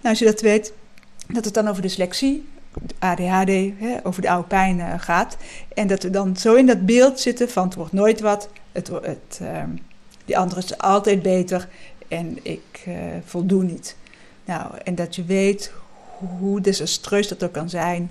Nou, 0.00 0.08
als 0.08 0.18
je 0.18 0.24
dat 0.24 0.40
weet, 0.40 0.72
dat 1.26 1.44
het 1.44 1.54
dan 1.54 1.68
over 1.68 1.82
dyslexie 1.82 2.44
ADHD, 2.98 3.50
hè, 3.78 3.96
over 4.02 4.22
de 4.22 4.30
oude 4.30 4.48
pijn 4.48 4.78
uh, 4.78 4.94
gaat. 4.96 5.36
En 5.74 5.86
dat 5.86 6.02
we 6.02 6.10
dan 6.10 6.36
zo 6.36 6.54
in 6.54 6.66
dat 6.66 6.86
beeld 6.86 7.20
zitten 7.20 7.50
van 7.50 7.64
het 7.64 7.74
wordt 7.74 7.92
nooit 7.92 8.20
wat, 8.20 8.48
het, 8.72 8.88
het, 8.88 9.38
uh, 9.42 9.62
die 10.24 10.38
andere 10.38 10.60
is 10.60 10.78
altijd 10.78 11.22
beter 11.22 11.68
en 12.08 12.38
ik 12.42 12.84
uh, 12.88 12.94
voldoe 13.24 13.62
niet. 13.62 13.96
Nou, 14.44 14.70
en 14.84 14.94
dat 14.94 15.16
je 15.16 15.24
weet 15.24 15.72
hoe 16.38 16.60
desastreus 16.60 17.28
dat 17.28 17.44
ook 17.44 17.52
kan 17.52 17.70
zijn 17.70 18.10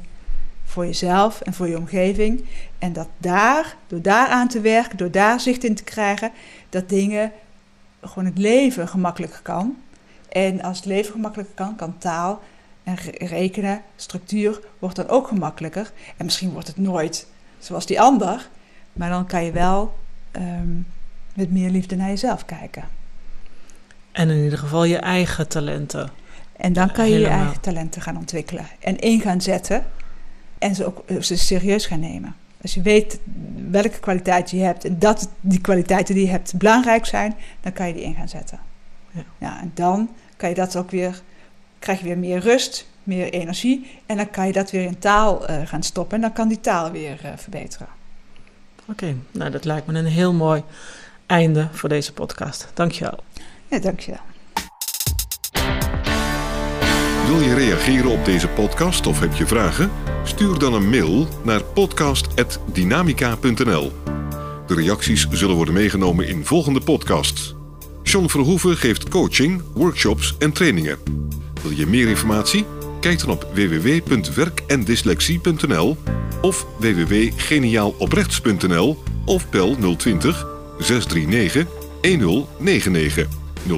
voor 0.66 0.86
jezelf 0.86 1.42
en 1.42 1.54
voor 1.54 1.68
je 1.68 1.78
omgeving. 1.78 2.46
En 2.80 2.94
dat 2.94 3.08
daar, 3.18 3.76
door 3.88 4.02
daar 4.02 4.28
aan 4.28 4.48
te 4.48 4.62
werken, 4.62 4.98
door 4.98 5.12
daar 5.12 5.40
zicht 5.40 5.64
in 5.64 5.76
te 5.76 5.84
krijgen, 5.84 6.32
dat 6.70 6.90
dingen, 6.90 7.32
gewoon 8.02 8.26
het 8.26 8.38
leven 8.38 8.88
gemakkelijker 8.88 9.42
kan. 9.42 9.78
En 10.30 10.62
als 10.62 10.78
het 10.78 10.86
leven 10.86 11.12
gemakkelijker 11.12 11.56
kan, 11.56 11.76
kan 11.76 11.98
taal 11.98 12.42
en 12.86 12.96
rekenen, 13.28 13.82
structuur 13.96 14.60
wordt 14.80 14.96
dan 14.96 15.08
ook 15.08 15.28
gemakkelijker. 15.28 15.92
En 16.18 16.26
misschien 16.26 16.52
wordt 16.52 16.68
het 16.68 16.78
nooit 16.78 17.28
zoals 17.60 17.86
die 17.86 18.02
ander, 18.02 18.50
maar 18.94 19.10
dan 19.10 19.26
kan 19.26 19.44
je 19.44 19.52
wel 19.52 19.96
ehm, 20.32 20.76
met 21.34 21.52
meer 21.52 21.70
liefde 21.70 21.96
naar 21.96 22.10
jezelf 22.10 22.46
kijken. 22.46 22.84
En 24.12 24.30
in 24.30 24.44
ieder 24.44 24.60
geval 24.60 24.84
je 24.84 24.98
eigen 24.98 25.48
talenten. 25.48 26.10
En 26.58 26.74
dan 26.74 26.92
kan 26.92 27.10
je 27.10 27.20
je 27.20 27.28
eigen 27.28 27.62
talenten 27.62 28.02
gaan 28.02 28.18
ontwikkelen 28.18 28.66
en 28.80 29.00
in 29.00 29.22
gaan 29.22 29.42
zetten 29.42 29.86
en 30.58 30.76
ze 30.76 30.86
ook 30.86 31.04
eh, 31.06 31.22
ze 31.22 31.38
serieus 31.38 31.86
gaan 31.86 32.00
nemen. 32.00 32.36
Als 32.62 32.74
je 32.74 32.82
weet 32.82 33.20
welke 33.70 34.00
kwaliteit 34.00 34.52
je 34.52 34.58
hebt 34.58 34.86
en 34.86 35.00
dat 35.00 35.30
die 35.42 35.62
kwaliteiten 35.62 36.16
die 36.16 36.26
je 36.26 36.32
hebt 36.32 36.58
belangrijk 36.58 37.06
zijn, 37.06 37.36
dan 37.62 37.74
kan 37.74 37.88
je 37.88 37.94
die 37.94 38.04
in 38.04 38.16
gaan 38.16 38.30
zetten. 38.30 38.60
Ja. 39.12 39.24
ja 39.38 39.62
en 39.62 39.72
dan 39.74 40.10
kan 40.38 40.50
je 40.50 40.56
dat 40.56 40.76
ook 40.76 40.92
weer 40.92 41.22
krijg 41.80 42.00
je 42.00 42.06
weer 42.06 42.18
meer 42.18 42.40
rust, 42.40 42.88
meer 43.04 43.30
energie. 43.30 43.92
En 44.06 44.18
dan 44.18 44.30
kan 44.30 44.48
je 44.48 44.54
dat 44.54 44.72
weer 44.72 44.86
in 44.86 45.00
taal 45.00 45.50
uh, 45.50 45.62
gaan 45.66 45.84
stoppen. 45.84 46.16
En 46.16 46.22
dan 46.22 46.34
kan 46.34 46.48
die 46.48 46.60
taal 46.60 46.92
weer 46.92 47.20
uh, 47.26 47.32
verbeteren. 47.36 47.88
Oké, 48.88 49.16
nou 49.32 49.52
dat 49.52 49.66
lijkt 49.66 49.88
me 49.88 50.00
een 50.00 50.06
heel 50.06 50.34
mooi 50.34 50.64
einde 51.26 51.68
voor 51.72 51.90
deze 51.90 52.14
podcast. 52.14 52.72
Dankjewel. 52.74 53.20
Ja, 53.68 53.80
dankjewel. 53.80 54.22
Wil 57.28 57.40
je 57.40 57.54
reageren 57.54 58.12
op 58.12 58.26
deze 58.26 58.48
podcast 58.48 59.08
of 59.08 59.20
heb 59.20 59.34
je 59.34 59.48
vragen? 59.48 59.92
Stuur 60.24 60.60
dan 60.60 60.74
een 60.74 60.90
mail 60.90 61.28
naar 61.44 61.64
podcast.dynamica.nl. 61.64 63.92
De 64.68 64.76
reacties 64.76 65.28
zullen 65.30 65.56
worden 65.56 65.74
meegenomen 65.74 66.28
in 66.28 66.46
volgende 66.46 66.82
podcasts. 66.82 67.56
John 68.04 68.28
Verhoeven 68.28 68.78
geeft 68.78 69.10
coaching, 69.10 69.62
workshops 69.74 70.36
en 70.40 70.52
trainingen. 70.52 70.98
Wil 71.66 71.78
je 71.78 71.88
meer 71.88 72.08
informatie? 72.08 72.66
Kijk 73.00 73.20
dan 73.20 73.30
op 73.30 73.48
www.werkendyslexie.nl 73.54 75.98
of 76.42 76.66
www.geniaaloprechts.nl 76.80 79.04
of 79.26 79.50
bel 79.50 79.76
020 79.98 80.48
639 80.80 81.66
1099 82.02 83.28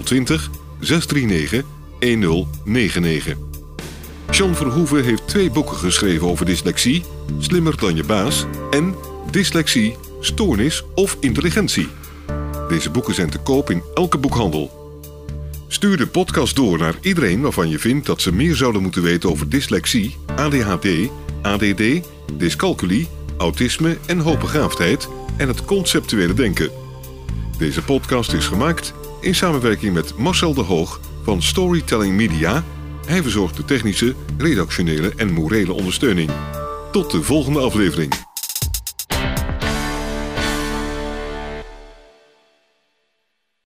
020 0.04 0.50
639 0.80 1.63
1099. 2.00 3.38
Jean 4.32 4.56
Verhoeven 4.56 5.04
heeft 5.04 5.28
twee 5.28 5.52
boeken 5.52 5.78
geschreven 5.78 6.28
over 6.28 6.45
dyslexie, 6.45 7.04
Slimmer 7.39 7.78
dan 7.78 7.95
je 7.95 8.04
baas 8.04 8.45
en 8.69 8.95
Dyslexie, 9.32 9.95
Stoornis 10.19 10.84
of 10.95 11.17
Intelligentie. 11.19 11.88
Deze 12.67 12.89
boeken 12.89 13.13
zijn 13.13 13.30
te 13.30 13.39
koop 13.39 13.69
in 13.69 13.84
elke 13.93 14.17
boekhandel. 14.17 14.76
Stuur 15.67 15.97
de 15.97 16.08
podcast 16.08 16.56
door 16.56 16.77
naar 16.77 16.95
iedereen 17.01 17.41
waarvan 17.41 17.69
je 17.69 17.80
vindt 17.80 18.06
dat 18.06 18.21
ze 18.21 18.34
meer 18.34 18.56
zouden 18.56 18.82
moeten 18.82 19.01
weten 19.01 19.30
over 19.30 19.49
dyslexie, 19.49 20.15
ADHD, 20.36 20.88
ADD, 21.41 21.84
dyscalculie, 22.34 23.08
autisme 23.38 23.97
en 24.06 24.19
hoogbegaafdheid 24.19 25.08
en 25.38 25.47
het 25.47 25.65
conceptuele 25.65 26.34
denken. 26.34 26.69
Deze 27.58 27.84
podcast 27.84 28.34
is 28.34 28.45
gemaakt 28.45 28.93
in 29.21 29.36
samenwerking 29.36 29.93
met 29.93 30.17
Marcel 30.17 30.53
de 30.53 30.62
Hoog 30.62 30.99
van 31.23 31.41
Storytelling 31.41 32.15
Media 32.15 32.63
Hij 33.06 33.21
verzorgt 33.21 33.58
de 33.58 33.65
technische, 33.65 34.15
redactionele 34.38 35.13
en 35.15 35.34
morele 35.34 35.73
ondersteuning. 35.73 36.32
Tot 36.91 37.12
de 37.12 37.23
volgende 37.23 37.60
aflevering. 37.60 38.26